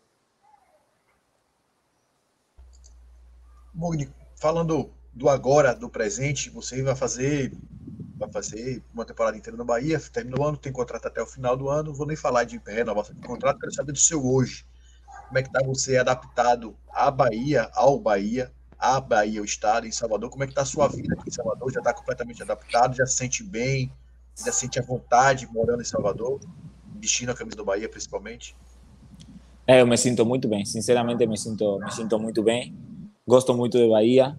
Mugni, 3.75 4.09
falando 4.37 4.91
do 5.15 5.29
agora, 5.29 5.75
do 5.75 5.89
presente, 5.89 6.51
você 6.51 6.83
vai 6.83 6.97
fazer 6.97 7.53
vai 8.17 8.31
fazer 8.31 8.83
uma 8.95 9.05
temporada 9.05 9.37
inteira 9.37 9.57
no 9.57 9.65
Bahia, 9.65 9.99
termina 10.13 10.39
o 10.39 10.45
ano, 10.45 10.57
tem 10.57 10.73
contrato 10.73 11.07
até 11.07 11.21
o 11.21 11.27
final 11.27 11.57
do 11.57 11.69
ano, 11.69 11.93
vou 11.93 12.07
nem 12.07 12.17
falar 12.17 12.45
de 12.45 12.61
renovação 12.65 13.15
de 13.15 13.21
contrato, 13.27 13.59
quero 13.59 13.75
saber 13.75 13.93
do 13.93 13.99
seu 13.99 14.25
hoje. 14.25 14.65
Como 15.33 15.39
é 15.39 15.43
que 15.43 15.49
está 15.49 15.63
você 15.65 15.97
adaptado 15.97 16.77
à 16.93 17.11
Bahia, 17.11 17.71
ao 17.73 17.99
Bahia, 17.99 18.53
à 18.79 19.01
Bahia, 19.01 19.41
o 19.41 19.47
estado, 19.47 19.87
em 19.87 19.91
Salvador? 19.91 20.29
Como 20.29 20.45
é 20.45 20.47
que 20.47 20.53
está 20.53 20.61
a 20.61 20.67
sua 20.67 20.87
vida 20.89 21.15
aqui 21.15 21.31
em 21.31 21.33
Salvador? 21.33 21.73
Já 21.73 21.79
está 21.79 21.95
completamente 21.95 22.43
adaptado? 22.43 22.95
Já 22.95 23.07
se 23.07 23.17
sente 23.17 23.43
bem? 23.43 23.91
Já 24.37 24.53
sente 24.53 24.79
a 24.79 24.83
vontade 24.83 25.49
morando 25.51 25.81
em 25.81 25.87
Salvador? 25.87 26.39
Vestindo 27.01 27.31
a 27.31 27.35
camisa 27.35 27.57
do 27.57 27.65
Bahia, 27.65 27.89
principalmente? 27.89 28.55
É, 29.67 29.81
eu 29.81 29.87
me 29.87 29.97
sinto 29.97 30.27
muito 30.27 30.47
bem, 30.49 30.67
sinceramente 30.67 31.27
me 31.27 31.39
sinto, 31.39 31.79
me 31.79 31.91
sinto 31.91 32.19
muito 32.19 32.43
bem. 32.43 32.77
Gosto 33.27 33.55
muito 33.55 33.79
de 33.79 33.89
Bahia 33.89 34.39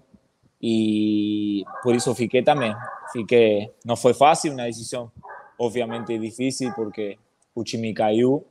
e 0.62 1.64
por 1.82 1.92
isso 1.96 2.14
fiquei 2.14 2.44
também. 2.44 2.72
Fiquei, 3.10 3.68
não 3.84 3.96
foi 3.96 4.14
fácil, 4.14 4.52
uma 4.52 4.62
decisão 4.62 5.10
obviamente 5.58 6.16
difícil 6.16 6.72
porque 6.72 7.18
o 7.52 7.64
time 7.64 7.92
caiu, 7.92 8.46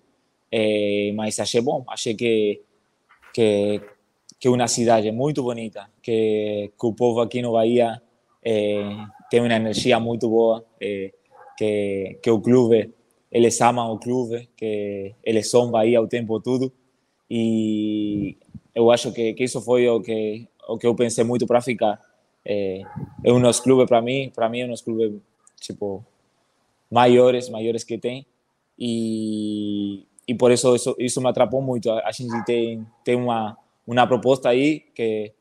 é, 0.55 1.11
mas 1.15 1.39
achei 1.39 1.61
bom, 1.61 1.83
achei 1.87 2.13
que 2.13 2.61
que 3.33 3.81
que 4.39 4.47
uma 4.49 4.67
cidade 4.67 5.11
muito 5.11 5.41
bonita, 5.41 5.89
que, 6.01 6.71
que 6.79 6.85
o 6.85 6.93
povo 6.93 7.21
aqui 7.21 7.41
no 7.41 7.53
Bahia 7.53 7.99
é, 8.43 8.83
tem 9.31 9.39
uma 9.39 9.51
energia 9.51 9.99
muito 9.99 10.29
boa, 10.29 10.63
é, 10.79 11.11
que 11.57 12.19
que 12.21 12.29
o 12.29 12.39
clube 12.39 12.93
eles 13.31 13.59
amam 13.61 13.91
o 13.93 13.97
clube, 13.97 14.47
que 14.55 15.15
eles 15.23 15.49
são 15.49 15.71
Bahia 15.71 15.99
o 15.99 16.07
tempo 16.07 16.39
todo 16.39 16.71
e 17.27 18.37
eu 18.75 18.91
acho 18.91 19.11
que, 19.11 19.33
que 19.33 19.43
isso 19.45 19.59
foi 19.59 19.89
o 19.89 20.01
que 20.01 20.47
o 20.67 20.77
que 20.77 20.85
eu 20.85 20.95
pensei 20.95 21.23
muito 21.23 21.47
para 21.47 21.61
ficar. 21.61 21.99
É, 22.45 22.83
é 23.23 23.31
dos 23.31 23.59
clubes 23.59 23.87
para 23.87 24.01
mim, 24.03 24.31
para 24.35 24.49
mim 24.49 24.61
é 24.61 24.65
um 24.65 24.69
dos 24.69 24.81
clubes 24.81 25.19
tipo 25.59 26.05
maiores, 26.91 27.49
maiores 27.49 27.83
que 27.83 27.97
tem 27.97 28.25
e 28.77 30.05
e 30.27 30.35
por 30.35 30.51
isso 30.51 30.75
isso, 30.75 30.95
isso 30.99 31.21
me 31.21 31.29
atrapou 31.29 31.61
muito. 31.61 31.91
A, 31.91 32.11
gente 32.11 32.43
tem 32.45 32.85
tem 33.03 33.15
uma 33.15 33.57
uma 33.85 34.07
proposta 34.07 34.49
aí 34.49 34.81
que 34.95 35.33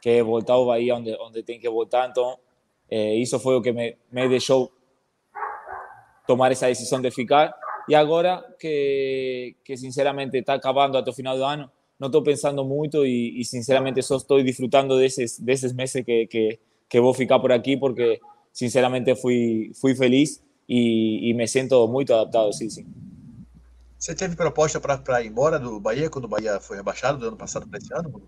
que 0.00 0.10
é 0.10 0.22
voltar 0.22 0.54
ao 0.54 0.66
Bahia 0.66 0.94
onde 0.94 1.42
que 1.42 1.68
voltar, 1.68 2.08
então 2.08 2.38
é, 2.88 3.14
isso 3.16 3.38
foi 3.40 3.60
que 3.60 3.72
me, 3.72 3.96
me 4.12 4.28
deixou 4.28 4.70
tomar 6.26 6.52
essa 6.52 6.66
decisão 6.66 7.00
de 7.00 7.10
ficar. 7.10 7.54
E 7.88 7.94
agora 7.94 8.44
que, 8.58 9.54
que 9.64 9.76
sinceramente 9.76 10.36
está 10.36 10.54
acabando 10.54 10.98
até 10.98 11.10
o 11.10 11.14
final 11.14 11.36
do 11.36 11.44
ano, 11.44 11.70
não 11.98 12.08
estou 12.08 12.22
pensando 12.22 12.64
muito 12.64 13.06
e, 13.06 13.40
e, 13.40 13.44
sinceramente 13.44 14.02
só 14.02 14.16
estou 14.16 14.42
desfrutando 14.42 14.98
desses, 14.98 15.38
desses 15.38 15.72
meses 15.72 16.04
que, 16.04 16.26
que, 16.26 16.58
que 16.88 17.00
vou 17.00 17.14
ficar 17.14 17.38
por 17.38 17.52
aqui 17.52 17.76
porque 17.76 18.20
sinceramente 18.52 19.14
fui, 19.14 19.70
fui 19.80 19.94
feliz 19.94 20.42
e, 20.68 21.30
e 21.30 21.34
me 21.34 21.46
sinto 21.46 21.86
muito 21.86 22.12
adaptado, 22.12 22.52
sim, 22.52 22.68
sim. 22.68 22.84
Você 24.06 24.14
teve 24.14 24.36
proposta 24.36 24.78
para 24.80 25.20
ir 25.20 25.26
embora 25.26 25.58
do 25.58 25.80
Bahia 25.80 26.08
quando 26.08 26.26
o 26.26 26.28
Bahia 26.28 26.60
foi 26.60 26.76
rebaixado 26.76 27.18
do 27.18 27.26
ano 27.26 27.36
passado 27.36 27.66
para 27.66 27.76
esse 27.76 27.92
ano? 27.92 28.22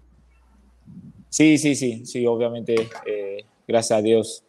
Sim, 1.31 1.57
sim, 1.57 1.73
sim, 1.73 2.05
sim, 2.05 2.27
obviamente, 2.27 2.75
eh, 3.07 3.45
graças 3.69 3.93
a 3.93 4.01
Deus, 4.01 4.43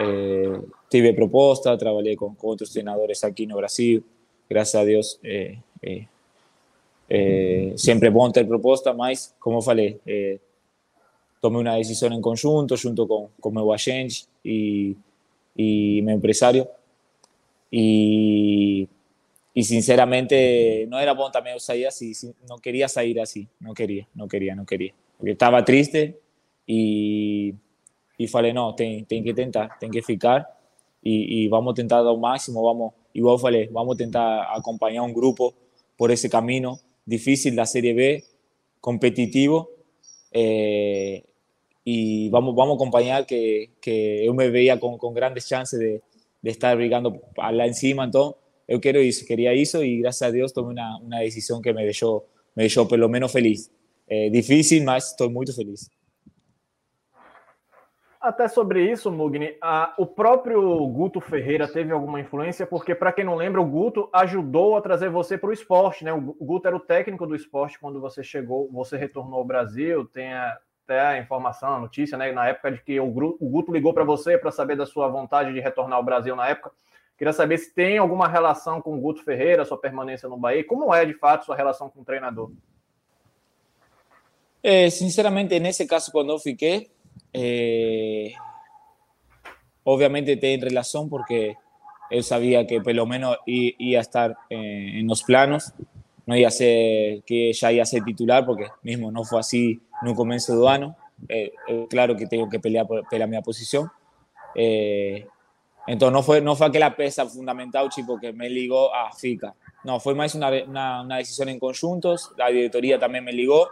eh, 0.00 0.58
tive 0.88 1.12
proposta, 1.12 1.76
trabalhei 1.76 2.16
com, 2.16 2.34
com 2.34 2.46
outros 2.46 2.70
treinadores 2.70 3.22
aqui 3.22 3.44
no 3.44 3.56
Brasil, 3.56 4.02
graças 4.48 4.74
a 4.74 4.82
Deus, 4.82 5.20
eh, 5.22 5.58
sempre 7.76 8.08
é 8.08 8.10
bom 8.10 8.30
ter 8.30 8.46
proposta, 8.46 8.94
mas, 8.94 9.34
como 9.38 9.60
falei, 9.60 10.00
tomei 11.42 11.60
uma 11.60 11.76
decisão 11.76 12.10
em 12.10 12.22
conjunto, 12.22 12.74
junto 12.78 13.06
com, 13.06 13.28
com 13.38 13.50
meu 13.50 13.70
agente 13.70 14.26
e, 14.42 14.96
e 15.54 16.00
meu 16.00 16.16
empresário. 16.16 16.66
E, 17.70 18.88
y 19.52 19.64
sinceramente 19.64 20.86
no 20.88 20.98
era 20.98 21.12
bueno 21.12 21.32
también 21.32 21.58
salir 21.58 21.86
así, 21.86 22.12
no 22.48 22.58
quería 22.58 22.88
salir 22.88 23.20
así, 23.20 23.48
no 23.58 23.74
quería, 23.74 24.08
no 24.14 24.28
quería, 24.28 24.54
no 24.54 24.64
quería. 24.64 24.94
Porque 25.16 25.32
estaba 25.32 25.64
triste 25.64 26.20
y, 26.66 27.54
y 28.16 28.26
falei, 28.28 28.52
no, 28.52 28.74
tem, 28.74 29.04
tem 29.04 29.24
que 29.24 29.34
tentar, 29.34 29.78
tem 29.78 29.90
que 29.90 30.02
ficar 30.02 30.46
y, 31.02 31.44
y 31.44 31.48
vamos 31.48 31.72
a 31.72 31.74
tentar 31.74 32.02
dar 32.02 32.16
máximo, 32.16 32.62
vamos, 32.62 32.94
igual 33.12 33.38
falei, 33.38 33.66
vamos 33.68 33.94
a 33.94 33.98
tentar 33.98 34.46
acompañar 34.56 35.00
a 35.00 35.06
un 35.06 35.12
grupo 35.14 35.54
por 35.96 36.10
ese 36.10 36.30
camino 36.30 36.78
difícil, 37.04 37.56
la 37.56 37.66
Serie 37.66 37.92
B, 37.92 38.24
competitivo, 38.80 39.68
eh, 40.30 41.24
y 41.84 42.28
vamos, 42.28 42.54
vamos 42.54 42.74
a 42.74 42.76
acompañar 42.76 43.26
que, 43.26 43.70
que 43.80 44.24
yo 44.24 44.32
me 44.32 44.48
veía 44.48 44.78
con, 44.78 44.96
con 44.96 45.12
grandes 45.12 45.48
chances 45.48 45.80
de, 45.80 46.02
de 46.40 46.50
estar 46.50 46.76
brigando 46.76 47.20
a 47.36 47.50
la 47.50 47.66
encima, 47.66 48.04
entonces 48.04 48.39
yo 48.70 48.80
quiero 48.80 49.00
eso, 49.00 49.26
quería 49.26 49.52
eso 49.52 49.82
y 49.82 50.00
gracias 50.00 50.28
a 50.28 50.32
Dios 50.32 50.54
tomé 50.54 50.70
una, 50.70 50.96
una 50.98 51.18
decisión 51.18 51.60
que 51.60 51.74
me 51.74 51.84
dejó, 51.84 52.26
me 52.54 52.62
dejó 52.62 52.86
por 52.86 52.98
lo 52.98 53.08
menos 53.08 53.32
feliz. 53.32 53.70
Eh, 54.06 54.30
difícil, 54.30 54.84
mas 54.84 55.08
estoy 55.08 55.28
muy 55.28 55.44
feliz. 55.46 55.90
Até 58.20 58.48
sobre 58.48 58.82
isso, 58.82 59.10
Mugni, 59.10 59.56
a, 59.62 59.94
o 59.96 60.06
próprio 60.06 60.60
Guto 60.88 61.20
Ferreira 61.20 61.66
teve 61.66 61.90
alguma 61.90 62.20
influência, 62.20 62.66
porque, 62.66 62.94
para 62.94 63.12
quem 63.12 63.24
não 63.24 63.34
lembra, 63.34 63.62
o 63.62 63.64
Guto 63.64 64.10
ajudou 64.12 64.76
a 64.76 64.82
trazer 64.82 65.08
você 65.08 65.38
para 65.38 65.48
o 65.48 65.52
esporte, 65.54 66.04
né? 66.04 66.12
O 66.12 66.20
Guto 66.20 66.68
era 66.68 66.76
o 66.76 66.80
técnico 66.80 67.26
do 67.26 67.34
esporte 67.34 67.78
quando 67.80 67.98
você 67.98 68.22
chegou, 68.22 68.70
você 68.70 68.98
retornou 68.98 69.38
ao 69.38 69.44
Brasil, 69.44 70.04
tem 70.04 70.34
até 70.34 71.00
a 71.00 71.18
informação, 71.18 71.74
a 71.76 71.78
notícia, 71.78 72.18
né? 72.18 72.30
Na 72.30 72.46
época 72.46 72.72
de 72.72 72.82
que 72.82 73.00
o, 73.00 73.06
o 73.06 73.48
Guto 73.48 73.72
ligou 73.72 73.94
para 73.94 74.04
você 74.04 74.36
para 74.36 74.50
saber 74.50 74.76
da 74.76 74.84
sua 74.84 75.08
vontade 75.08 75.54
de 75.54 75.60
retornar 75.60 75.96
ao 75.96 76.04
Brasil 76.04 76.36
na 76.36 76.46
época. 76.46 76.72
Queria 77.20 77.34
saber 77.34 77.58
se 77.58 77.72
tem 77.72 77.98
alguma 77.98 78.26
relação 78.26 78.80
com 78.80 78.96
o 78.96 79.00
Guto 79.00 79.22
Ferreira, 79.22 79.64
sua 79.64 79.78
permanência 79.78 80.26
no 80.26 80.38
Bahia, 80.38 80.64
como 80.64 80.92
é 80.94 81.04
de 81.04 81.12
fato 81.12 81.44
sua 81.44 81.54
relação 81.54 81.90
com 81.90 82.00
o 82.00 82.04
treinador? 82.04 82.50
Sinceramente, 84.90 85.60
nesse 85.60 85.86
caso, 85.86 86.10
quando 86.10 86.32
eu 86.32 86.38
fiquei, 86.38 86.90
Eh, 87.32 88.32
obviamente 89.84 90.36
tiene 90.36 90.64
relación 90.64 91.08
porque 91.08 91.54
él 92.10 92.24
sabía 92.24 92.66
que 92.66 92.80
por 92.80 92.94
lo 92.94 93.06
menos 93.06 93.36
iba 93.46 93.98
a 93.98 94.02
estar 94.02 94.36
eh, 94.50 94.98
en 94.98 95.06
los 95.06 95.22
planos, 95.22 95.72
no 96.26 96.36
iba 96.36 96.48
a 96.48 96.50
ser 96.50 97.22
que 97.22 97.52
ya 97.52 97.72
iba 97.72 97.82
a 97.82 97.86
ser 97.86 98.02
titular 98.02 98.44
porque 98.44 98.66
mismo 98.82 99.10
no 99.12 99.24
fue 99.24 99.40
así 99.40 99.80
en 100.02 100.08
un 100.08 100.14
comienzo 100.14 100.60
de 100.60 100.68
año. 100.68 100.96
Eh, 101.28 101.52
claro 101.88 102.16
que 102.16 102.26
tengo 102.26 102.48
que 102.48 102.58
pelear 102.58 102.86
por, 102.86 103.06
por 103.08 103.28
mi 103.28 103.40
posición. 103.42 103.90
Entonces 105.90 106.12
no 106.12 106.22
fue, 106.22 106.40
no 106.40 106.54
fue 106.54 106.68
aquella 106.68 106.94
pesa 106.94 107.26
fundamental, 107.26 107.88
chico, 107.88 108.16
que 108.16 108.32
me 108.32 108.48
ligó 108.48 108.94
a 108.94 109.12
FICA. 109.12 109.56
No, 109.82 109.98
fue 109.98 110.14
más 110.14 110.36
una, 110.36 110.48
una, 110.64 111.02
una 111.02 111.16
decisión 111.16 111.48
en 111.48 111.58
conjuntos. 111.58 112.30
La 112.36 112.46
directoría 112.46 112.96
también 112.96 113.24
me 113.24 113.32
ligó, 113.32 113.68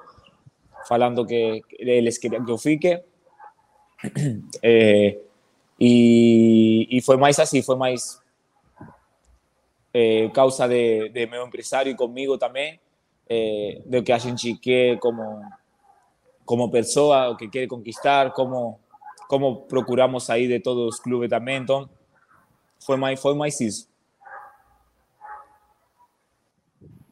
falando 0.89 1.25
que 1.25 1.63
les 1.79 2.19
quería 2.19 2.41
que 2.41 2.45
yo 2.49 2.59
fique. 2.59 3.05
É, 4.61 5.17
e, 5.79 6.89
e, 6.91 7.01
foi 7.03 7.17
mais 7.17 7.39
assim, 7.39 7.63
foi 7.63 7.77
mais 7.77 8.21
é, 9.95 10.29
causa 10.31 10.67
de, 10.67 11.09
de, 11.11 11.27
meu 11.27 11.47
empresário 11.47 11.95
comigo 11.95 12.37
também, 12.37 12.81
é, 13.29 13.81
do 13.87 14.03
que 14.03 14.11
a 14.11 14.19
gente 14.19 14.55
quer 14.55 14.99
como, 14.99 15.41
como 16.45 16.69
pessoa, 16.69 17.31
o 17.31 17.37
que 17.37 17.49
quer 17.49 17.69
conquistar, 17.69 18.33
como, 18.33 18.81
como 19.29 19.67
procuramos 19.69 20.25
sair 20.25 20.49
de 20.49 20.59
todos 20.59 20.95
os 20.95 21.01
clubes 21.01 21.31
também. 21.31 21.59
Então, 21.59 21.89
foi 22.79 22.97
mais, 22.97 23.21
foi 23.21 23.35
mais 23.35 23.61
isso. 23.61 23.89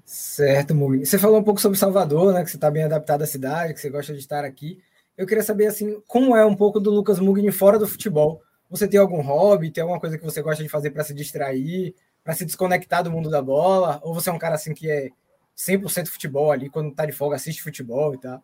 Certo, 0.04 0.74
Mugni. 0.74 1.04
Você 1.04 1.18
falou 1.18 1.40
um 1.40 1.42
pouco 1.42 1.60
sobre 1.60 1.78
Salvador, 1.78 2.32
né? 2.32 2.44
Que 2.44 2.50
você 2.50 2.56
está 2.56 2.70
bem 2.70 2.84
adaptado 2.84 3.22
à 3.22 3.26
cidade, 3.26 3.74
que 3.74 3.80
você 3.80 3.90
gosta 3.90 4.12
de 4.12 4.20
estar 4.20 4.44
aqui. 4.44 4.80
Eu 5.16 5.26
queria 5.26 5.42
saber 5.42 5.66
assim, 5.66 6.00
como 6.06 6.36
é 6.36 6.44
um 6.46 6.54
pouco 6.54 6.78
do 6.78 6.90
Lucas 6.90 7.18
Mugni 7.18 7.50
fora 7.50 7.78
do 7.78 7.88
futebol. 7.88 8.40
Você 8.70 8.86
tem 8.86 9.00
algum 9.00 9.20
hobby, 9.20 9.70
tem 9.70 9.82
alguma 9.82 10.00
coisa 10.00 10.16
que 10.16 10.24
você 10.24 10.42
gosta 10.42 10.62
de 10.62 10.68
fazer 10.68 10.90
para 10.90 11.04
se 11.04 11.14
distrair, 11.14 11.94
para 12.22 12.34
se 12.34 12.44
desconectar 12.44 13.02
do 13.02 13.10
mundo 13.10 13.28
da 13.30 13.42
bola? 13.42 14.00
Ou 14.02 14.14
você 14.14 14.30
é 14.30 14.32
um 14.32 14.38
cara 14.38 14.54
assim 14.54 14.74
que 14.74 14.90
é 14.90 15.10
100% 15.56 16.08
futebol 16.08 16.52
ali, 16.52 16.68
quando 16.68 16.94
tá 16.94 17.06
de 17.06 17.12
folga, 17.12 17.36
assiste 17.36 17.62
futebol 17.62 18.14
e 18.14 18.18
tal. 18.18 18.40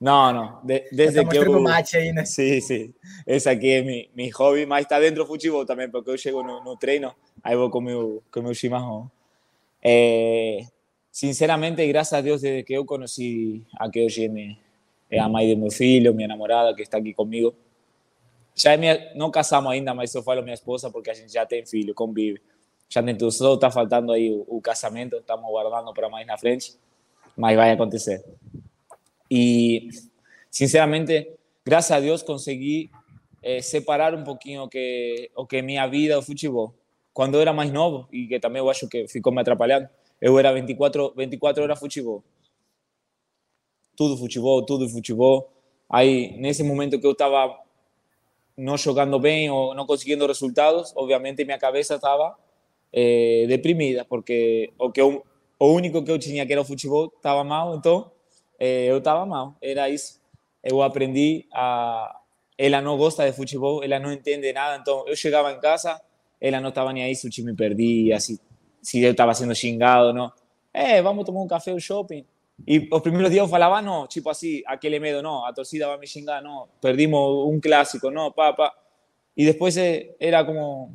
No, 0.00 0.32
no, 0.32 0.60
de, 0.64 0.88
desde 0.92 1.24
que 1.24 1.36
eu... 1.36 1.60
mate 1.60 1.96
aí, 1.96 2.12
né? 2.12 2.24
Sí, 2.24 2.60
sí, 2.60 2.94
esse 3.26 3.48
aqui 3.48 3.70
é 3.70 3.82
mi, 3.82 4.10
mi 4.14 4.28
hobby, 4.30 4.66
mas 4.66 4.84
está 4.84 4.98
dentro 4.98 5.22
do 5.22 5.26
futebol 5.26 5.64
também, 5.64 5.88
porque 5.88 6.10
eu 6.10 6.18
chego 6.18 6.42
no, 6.42 6.62
no 6.62 6.76
treino, 6.76 7.14
aí 7.42 7.56
vou 7.56 7.70
com 7.70 7.80
meu, 7.80 8.22
com 8.30 8.42
meu 8.42 8.54
chimarrão. 8.54 9.10
É, 9.82 10.66
sinceramente, 11.10 11.86
graças 11.86 12.12
a 12.12 12.20
Deus, 12.20 12.42
desde 12.42 12.62
que 12.64 12.74
eu 12.74 12.84
conheci 12.84 13.64
a 13.78 13.88
que 13.88 14.04
hoje 14.04 14.58
é 15.10 15.18
a 15.18 15.28
mãe 15.28 15.54
do 15.54 15.60
meu 15.60 15.70
filho, 15.70 16.14
minha 16.14 16.28
namorada, 16.28 16.74
que 16.74 16.82
está 16.82 16.98
aqui 16.98 17.14
comigo, 17.14 17.54
já 18.54 18.72
é 18.72 18.76
minha, 18.76 19.12
não 19.14 19.30
casamos 19.30 19.72
ainda, 19.72 19.92
mas 19.94 20.14
eu 20.14 20.22
falo 20.22 20.42
minha 20.42 20.54
esposa 20.54 20.90
porque 20.90 21.10
a 21.10 21.14
gente 21.14 21.32
já 21.32 21.44
tem 21.44 21.66
filho, 21.66 21.94
convive. 21.94 22.40
Já 22.88 23.00
dentro 23.00 23.30
só 23.30 23.54
está 23.54 23.70
faltando 23.70 24.12
aí 24.12 24.30
o, 24.30 24.44
o 24.46 24.60
casamento, 24.60 25.16
estamos 25.16 25.50
guardando 25.50 25.92
para 25.92 26.08
mais 26.08 26.26
na 26.26 26.38
frente, 26.38 26.76
mas 27.36 27.56
vai 27.56 27.72
acontecer. 27.72 28.24
Y 29.36 29.88
sinceramente, 30.48 31.36
gracias 31.64 31.98
a 31.98 32.00
Dios 32.00 32.22
conseguí 32.22 32.88
eh, 33.42 33.62
separar 33.62 34.14
un 34.14 34.22
poquito 34.22 34.68
que, 34.68 35.32
o 35.34 35.48
que 35.48 35.60
mi 35.60 35.76
vida 35.90 36.16
o 36.16 36.22
fútbol. 36.22 36.72
Cuando 37.12 37.42
era 37.42 37.52
más 37.52 37.72
novo, 37.72 38.08
y 38.12 38.28
que 38.28 38.38
también 38.38 38.64
acho 38.68 38.88
que 38.88 39.08
ficou 39.08 39.32
me 39.32 39.40
atrapalhando, 39.40 39.88
eu 40.20 40.38
era 40.38 40.52
24, 40.52 41.14
24 41.16 41.64
horas 41.64 41.80
futebol. 41.80 42.22
Tudo 43.96 44.16
futebol, 44.16 44.64
tudo 44.64 44.88
futebol. 44.88 45.50
Aí, 45.88 46.36
nesse 46.38 46.62
momento 46.62 47.00
que 47.00 47.06
eu 47.06 47.12
estava 47.12 47.58
não 48.56 48.76
jogando 48.76 49.18
bem 49.18 49.50
ou 49.50 49.74
não 49.74 49.84
conseguindo 49.84 50.28
resultados, 50.28 50.92
obviamente 50.94 51.44
minha 51.44 51.58
cabeça 51.58 51.96
estava 51.96 52.36
eh, 52.92 53.46
deprimida, 53.48 54.04
porque 54.04 54.72
o, 54.78 54.92
que 54.92 55.00
eu, 55.00 55.26
o 55.58 55.66
único 55.72 56.04
que 56.04 56.10
eu 56.12 56.20
tinha, 56.20 56.46
que 56.46 56.52
era 56.52 56.62
o 56.62 56.64
futebol, 56.64 57.12
estava 57.16 57.42
mal, 57.42 57.74
eh, 58.58 58.86
eu 58.86 58.98
estava 58.98 59.24
mal. 59.26 59.56
Era 59.60 59.88
isso. 59.88 60.20
Eu 60.62 60.82
aprendi 60.82 61.46
a. 61.52 62.20
Ela 62.56 62.80
não 62.80 62.96
gosta 62.96 63.28
de 63.28 63.36
futebol, 63.36 63.82
ela 63.82 63.98
não 63.98 64.12
entende 64.12 64.52
nada. 64.52 64.78
Então 64.80 65.04
eu 65.08 65.16
chegava 65.16 65.52
em 65.52 65.60
casa, 65.60 66.00
ela 66.40 66.60
não 66.60 66.68
estava 66.68 66.92
nem 66.92 67.02
aí 67.02 67.14
se 67.14 67.26
o 67.26 67.30
time 67.30 67.54
perdia, 67.54 68.18
se, 68.20 68.40
se 68.80 69.02
eu 69.02 69.10
estava 69.10 69.34
sendo 69.34 69.54
xingado, 69.54 70.12
não. 70.12 70.32
É, 70.72 71.02
vamos 71.02 71.24
tomar 71.24 71.42
um 71.42 71.48
café 71.48 71.72
no 71.72 71.80
shopping. 71.80 72.24
E 72.66 72.88
os 72.90 73.00
primeiros 73.00 73.30
dias 73.30 73.42
eu 73.42 73.48
falava, 73.48 73.82
não, 73.82 74.06
tipo 74.06 74.30
assim, 74.30 74.62
aquele 74.66 75.00
medo, 75.00 75.20
não, 75.20 75.44
a 75.44 75.52
torcida 75.52 75.88
vai 75.88 75.98
me 75.98 76.06
xingar, 76.06 76.40
não, 76.40 76.68
perdimos 76.80 77.18
um 77.48 77.60
clássico, 77.60 78.10
não, 78.10 78.30
pá, 78.30 78.52
pá. 78.52 78.72
E 79.36 79.44
depois 79.44 79.76
era 80.20 80.44
como, 80.44 80.92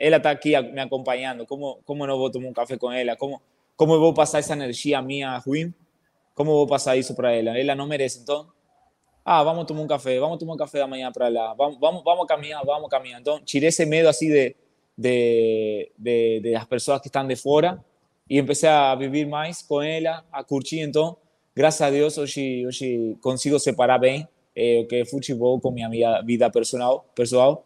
ela 0.00 0.16
está 0.16 0.30
aqui 0.30 0.58
me 0.62 0.80
acompanhando, 0.80 1.44
como, 1.46 1.80
como 1.84 2.06
não 2.06 2.16
vou 2.16 2.30
tomar 2.30 2.48
um 2.48 2.52
café 2.54 2.78
com 2.78 2.90
ela, 2.90 3.14
como, 3.16 3.42
como 3.76 3.92
eu 3.94 4.00
vou 4.00 4.14
passar 4.14 4.38
essa 4.38 4.54
energia 4.54 5.02
minha 5.02 5.36
ruim 5.38 5.74
¿Cómo 6.38 6.52
voy 6.52 6.66
a 6.66 6.68
pasar 6.68 6.96
eso 6.96 7.16
para 7.16 7.34
ella? 7.34 7.58
Ella 7.58 7.74
no 7.74 7.84
merece, 7.84 8.20
entonces. 8.20 8.54
Ah, 9.24 9.42
vamos 9.42 9.64
a 9.64 9.66
tomar 9.66 9.82
un 9.82 9.88
café, 9.88 10.20
vamos 10.20 10.36
a 10.36 10.38
tomar 10.38 10.52
un 10.52 10.58
café 10.58 10.78
de 10.78 10.86
mañana 10.86 11.10
para 11.10 11.28
ella, 11.28 11.52
vamos, 11.52 11.80
vamos, 11.80 12.04
vamos 12.04 12.24
a 12.24 12.26
caminar, 12.28 12.64
vamos 12.64 12.86
a 12.86 12.96
caminar. 12.96 13.18
Entonces, 13.18 13.44
tiré 13.44 13.66
ese 13.66 13.84
miedo 13.84 14.08
así 14.08 14.28
de, 14.28 14.56
de, 14.94 15.90
de, 15.96 16.38
de 16.40 16.50
las 16.52 16.64
personas 16.68 17.02
que 17.02 17.08
están 17.08 17.26
de 17.26 17.34
fuera 17.34 17.82
y 18.28 18.38
empecé 18.38 18.68
a 18.68 18.94
vivir 18.94 19.26
más 19.26 19.64
con 19.64 19.84
ella, 19.84 20.24
a 20.30 20.44
curtir. 20.44 20.84
Entonces, 20.84 21.18
gracias 21.56 21.88
a 21.88 21.90
Dios, 21.90 22.16
hoy, 22.18 22.64
hoy 22.66 23.16
consigo 23.20 23.58
separar 23.58 24.00
bien 24.00 24.28
eh, 24.54 24.86
que 24.88 25.04
fútbol 25.06 25.60
con 25.60 25.74
mi 25.74 25.82
vida 26.24 26.52
personal, 26.52 26.98
personal, 27.16 27.58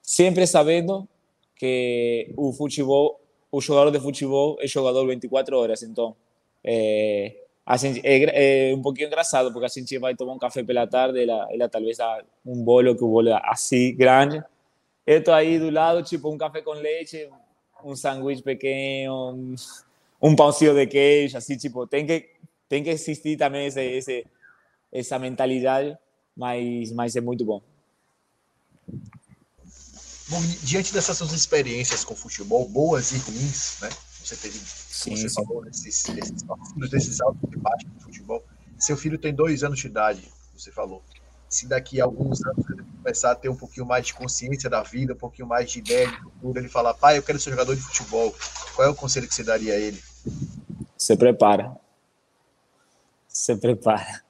siempre 0.00 0.46
sabiendo 0.46 1.08
que 1.56 2.20
el 2.38 2.54
fútbol, 2.56 3.16
el 3.50 3.66
jugador 3.66 3.90
de 3.90 3.98
fútbol 3.98 4.58
es 4.60 4.72
jugador 4.72 5.08
24 5.08 5.58
horas. 5.58 5.82
Entonces, 5.82 6.22
eh, 6.62 7.41
a 7.64 7.76
gente, 7.76 8.00
é, 8.04 8.70
é, 8.70 8.74
um 8.74 8.82
pouquinho 8.82 9.06
engraçado, 9.06 9.52
porque 9.52 9.66
a 9.66 9.68
gente 9.68 9.96
vai 9.98 10.14
tomar 10.16 10.32
um 10.32 10.38
café 10.38 10.62
pela 10.62 10.86
tarde, 10.86 11.22
ela, 11.22 11.46
ela 11.50 11.68
talvez 11.68 11.96
dá 11.96 12.22
um 12.44 12.62
bolo, 12.62 12.96
que 12.96 13.04
o 13.04 13.08
bolo 13.08 13.28
é 13.28 13.40
assim, 13.44 13.94
grande. 13.94 14.42
Eu 15.06 15.18
estou 15.18 15.32
aí 15.32 15.58
do 15.58 15.70
lado, 15.70 16.02
tipo, 16.02 16.28
um 16.28 16.38
café 16.38 16.60
com 16.60 16.72
leite, 16.72 17.28
um 17.84 17.94
sanduíche 17.94 18.42
pequeno, 18.42 19.32
um, 19.32 19.54
um 20.20 20.36
pãozinho 20.36 20.74
de 20.74 20.86
queijo, 20.86 21.38
assim, 21.38 21.56
tipo, 21.56 21.86
tem 21.86 22.04
que, 22.04 22.30
tem 22.68 22.82
que 22.82 22.90
existir 22.90 23.36
também 23.36 23.66
esse, 23.66 23.80
esse, 23.80 24.26
essa 24.92 25.18
mentalidade, 25.18 25.96
mas, 26.36 26.90
mas 26.92 27.14
é 27.14 27.20
muito 27.20 27.44
bom. 27.44 27.62
Bom, 30.28 30.40
diante 30.62 30.92
dessas 30.92 31.18
suas 31.18 31.32
experiências 31.32 32.04
com 32.04 32.16
futebol, 32.16 32.68
boas 32.68 33.12
e 33.12 33.18
ruins, 33.18 33.78
né? 33.82 33.88
Você 34.22 34.36
teve, 34.36 34.58
sim, 34.58 35.16
você 35.16 35.28
sim. 35.28 35.34
falou, 35.34 35.64
desses, 35.64 36.04
desses, 36.04 36.42
desses 36.90 37.20
altos 37.20 37.52
e 37.52 37.56
baixos 37.56 37.90
do 37.90 38.00
futebol. 38.00 38.44
Seu 38.78 38.96
filho 38.96 39.18
tem 39.18 39.34
dois 39.34 39.64
anos 39.64 39.78
de 39.78 39.86
idade, 39.86 40.22
você 40.54 40.70
falou. 40.70 41.02
Se 41.48 41.66
daqui 41.66 42.00
a 42.00 42.04
alguns 42.04 42.44
anos 42.46 42.64
ele 42.70 42.82
começar 43.02 43.32
a 43.32 43.34
ter 43.34 43.48
um 43.48 43.56
pouquinho 43.56 43.84
mais 43.84 44.06
de 44.06 44.14
consciência 44.14 44.70
da 44.70 44.82
vida, 44.82 45.12
um 45.12 45.18
pouquinho 45.18 45.46
mais 45.46 45.70
de 45.70 45.80
ideia 45.80 46.08
de 46.08 46.16
futuro, 46.16 46.58
ele 46.58 46.68
falar, 46.68 46.94
pai, 46.94 47.18
eu 47.18 47.22
quero 47.22 47.38
ser 47.38 47.50
jogador 47.50 47.74
de 47.74 47.82
futebol, 47.82 48.34
qual 48.74 48.88
é 48.88 48.90
o 48.90 48.94
conselho 48.94 49.28
que 49.28 49.34
você 49.34 49.44
daria 49.44 49.74
a 49.74 49.76
ele? 49.76 50.02
Se 50.96 51.16
prepara. 51.16 51.76
Se 53.28 53.56
prepara. 53.56 54.22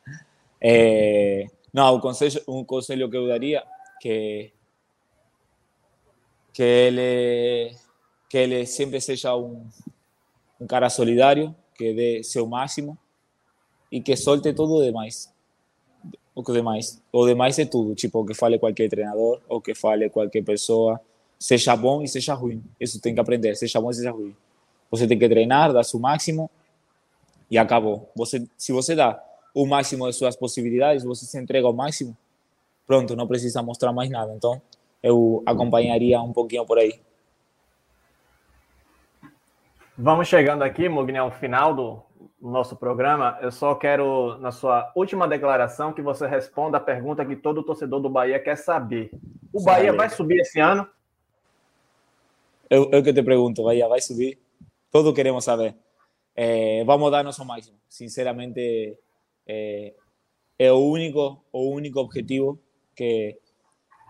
É... 0.61 1.47
Não, 1.73 1.97
o 1.97 2.01
conselho, 2.01 2.43
um 2.49 2.65
conselho 2.65 3.11
que 3.11 3.17
eu 3.17 3.29
daria 3.29 3.63
que 4.01 4.53
que 6.53 6.63
ele 6.63 7.75
que 8.33 8.39
ele 8.39 8.65
sempre 8.65 8.99
seja 8.99 9.37
um, 9.37 9.63
um 10.59 10.67
cara 10.67 10.89
solidário, 10.89 11.55
que 11.75 11.93
dê 11.93 12.23
seu 12.25 12.47
máximo 12.47 12.97
e 13.91 14.01
que 14.01 14.17
solte 14.17 14.55
todo 14.55 14.77
o 14.77 14.83
demais. 14.83 15.31
O 16.35 16.43
que 16.43 16.51
demais. 16.51 16.99
O 17.13 17.27
demais 17.27 17.59
é 17.59 17.67
tudo, 17.67 17.95
tipo, 17.95 18.25
que 18.25 18.33
fale 18.33 18.59
qualquer 18.59 18.89
treinador, 18.89 19.39
o 19.47 19.61
que 19.61 19.75
fale 19.75 20.09
qualquer 20.09 20.43
pessoa, 20.43 20.99
seja 21.39 21.77
bom 21.77 22.01
e 22.01 22.09
seja 22.09 22.33
ruim. 22.33 22.65
Isso 22.81 22.99
tem 23.03 23.13
que 23.13 23.21
aprender, 23.21 23.55
seja 23.55 23.79
bom 23.79 23.91
e 23.91 23.95
seja 23.95 24.13
ruim. 24.13 24.35
Você 24.91 25.07
tem 25.07 25.19
que 25.19 25.29
treinar, 25.29 25.71
dar 25.71 25.85
seu 25.85 26.01
máximo 26.01 26.51
e 27.51 27.59
acabou. 27.59 28.09
Você, 28.17 28.49
se 28.57 28.73
você 28.73 28.95
dá 28.95 29.23
o 29.55 29.67
máximo 29.67 30.09
de 30.09 30.17
suas 30.17 30.37
possibilidades, 30.37 31.05
você 31.05 31.27
se 31.27 31.39
entrega 31.39 31.67
ao 31.67 31.75
máximo, 31.75 32.17
pronto, 32.87 33.15
não 33.15 33.27
precisa 33.27 33.63
mostrar 33.63 33.93
mais 33.93 34.09
nada. 34.09 34.33
Então, 34.35 34.59
eu 35.03 35.43
acompanharia 35.45 36.19
um 36.23 36.33
pouquinho 36.33 36.65
por 36.65 36.79
aí. 36.79 36.99
Vamos 39.97 40.27
chegando 40.27 40.63
aqui, 40.63 40.89
Mugni, 40.89 41.19
ao 41.19 41.31
final 41.31 41.75
do 41.75 42.03
nosso 42.41 42.75
programa. 42.77 43.39
Eu 43.43 43.53
só 43.53 43.75
quero, 43.75 44.39
na 44.39 44.51
sua 44.51 44.91
última 44.97 45.29
declaração, 45.29 45.93
que 45.93 46.01
você 46.01 46.27
responda 46.27 46.79
a 46.79 46.81
pergunta 46.81 47.27
que 47.27 47.37
todo 47.37 47.63
torcedor 47.63 48.01
do 48.01 48.09
Bahia 48.09 48.41
quer 48.41 48.57
saber. 48.57 49.11
O 49.53 49.63
Bahia 49.63 49.93
vai 49.93 50.09
subir 50.09 50.41
esse 50.41 50.59
ano? 50.59 50.89
Eu, 52.71 52.89
eu 52.91 53.03
que 53.03 53.13
te 53.13 53.23
pergunto, 53.23 53.65
Bahia 53.65 53.87
vai 53.87 54.01
subir? 54.01 54.39
Todos 54.91 55.15
queremos 55.15 55.45
saber. 55.45 55.77
É, 56.35 56.83
vamos 56.85 57.11
dar 57.11 57.23
nosso 57.23 57.45
máximo. 57.45 57.77
Sinceramente, 57.87 58.97
é, 59.47 59.93
é, 60.59 60.73
o 60.73 60.79
único, 60.79 61.45
o 61.53 61.69
único 61.69 62.01
objetivo 62.01 62.59
que, 62.97 63.39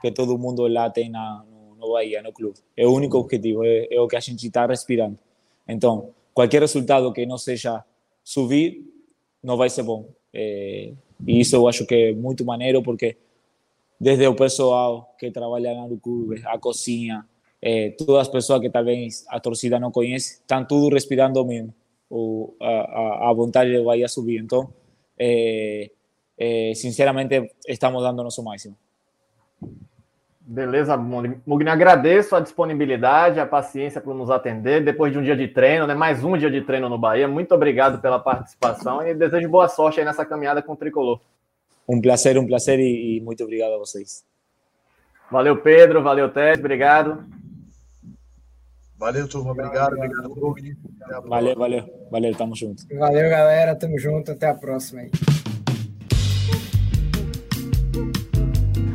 que 0.00 0.12
todo 0.12 0.38
mundo 0.38 0.64
lá 0.68 0.88
tem 0.90 1.10
na, 1.10 1.44
no, 1.44 1.74
no 1.74 1.92
Bahia, 1.92 2.22
no 2.22 2.32
clube. 2.32 2.60
É 2.76 2.86
o 2.86 2.92
único 2.92 3.18
objetivo, 3.18 3.64
é, 3.64 3.88
é 3.90 4.00
o 4.00 4.06
que 4.06 4.14
a 4.14 4.20
gente 4.20 4.46
está 4.46 4.64
respirando. 4.64 5.18
Então, 5.66 6.10
qualquer 6.34 6.60
resultado 6.60 7.12
que 7.12 7.26
não 7.26 7.38
seja 7.38 7.84
subir, 8.22 8.84
não 9.42 9.56
vai 9.56 9.70
ser 9.70 9.82
bom. 9.82 10.08
É, 10.32 10.92
e 11.26 11.40
isso 11.40 11.56
eu 11.56 11.86
que 11.86 11.94
é 11.94 12.12
muito 12.12 12.44
maneiro, 12.44 12.82
porque 12.82 13.16
desde 14.00 14.26
o 14.26 14.34
pessoal 14.34 15.14
que 15.18 15.30
trabalha 15.30 15.74
no 15.86 15.98
clube, 15.98 16.42
a 16.44 16.58
cozinha, 16.58 17.24
é, 17.60 17.90
todas 17.90 18.22
as 18.22 18.28
pessoas 18.28 18.60
que 18.60 18.68
talvez 18.68 19.24
a 19.28 19.38
torcida 19.38 19.78
não 19.78 19.92
conhece, 19.92 20.40
estão 20.40 20.64
tudo 20.64 20.94
respirando 20.94 21.44
mesmo, 21.44 21.72
o, 22.10 22.54
a, 22.60 23.30
a, 23.30 23.32
vontade 23.32 23.70
de 23.70 23.80
Bahia 23.82 24.08
subir. 24.08 24.40
Então, 24.40 24.72
é, 25.16 25.90
é, 26.36 26.72
sinceramente, 26.74 27.52
estamos 27.68 28.02
dando 28.02 28.24
nosso 28.24 28.42
máximo. 28.42 28.76
Beleza, 30.52 30.98
Mugni, 30.98 31.70
agradeço 31.70 32.36
a 32.36 32.40
disponibilidade, 32.40 33.40
a 33.40 33.46
paciência 33.46 34.02
por 34.02 34.14
nos 34.14 34.28
atender 34.28 34.84
depois 34.84 35.10
de 35.10 35.18
um 35.18 35.22
dia 35.22 35.34
de 35.34 35.48
treino, 35.48 35.86
né? 35.86 35.94
Mais 35.94 36.22
um 36.22 36.36
dia 36.36 36.50
de 36.50 36.60
treino 36.60 36.90
no 36.90 36.98
Bahia. 36.98 37.26
Muito 37.26 37.54
obrigado 37.54 38.02
pela 38.02 38.18
participação 38.18 39.00
e 39.00 39.14
desejo 39.14 39.48
boa 39.48 39.66
sorte 39.66 40.00
aí 40.00 40.04
nessa 40.04 40.26
caminhada 40.26 40.60
com 40.60 40.74
o 40.74 40.76
Tricolor. 40.76 41.18
Um 41.88 42.02
prazer, 42.02 42.36
um 42.36 42.46
prazer 42.46 42.78
e, 42.78 43.16
e 43.16 43.20
muito 43.22 43.42
obrigado 43.42 43.72
a 43.72 43.78
vocês. 43.78 44.26
Valeu, 45.30 45.56
Pedro, 45.56 46.02
valeu, 46.02 46.28
Ted, 46.28 46.60
obrigado. 46.60 47.24
Valeu, 48.98 49.26
turma, 49.26 49.52
obrigado, 49.52 49.94
obrigado, 49.94 50.36
Mugni. 50.36 50.76
Valeu, 51.24 51.56
valeu, 51.56 52.08
valeu, 52.10 52.34
tamo 52.34 52.54
junto. 52.54 52.86
Valeu, 52.94 53.30
galera, 53.30 53.74
tamo 53.74 53.98
junto, 53.98 54.32
até 54.32 54.50
a 54.50 54.54
próxima 54.54 55.00
aí. 55.00 55.10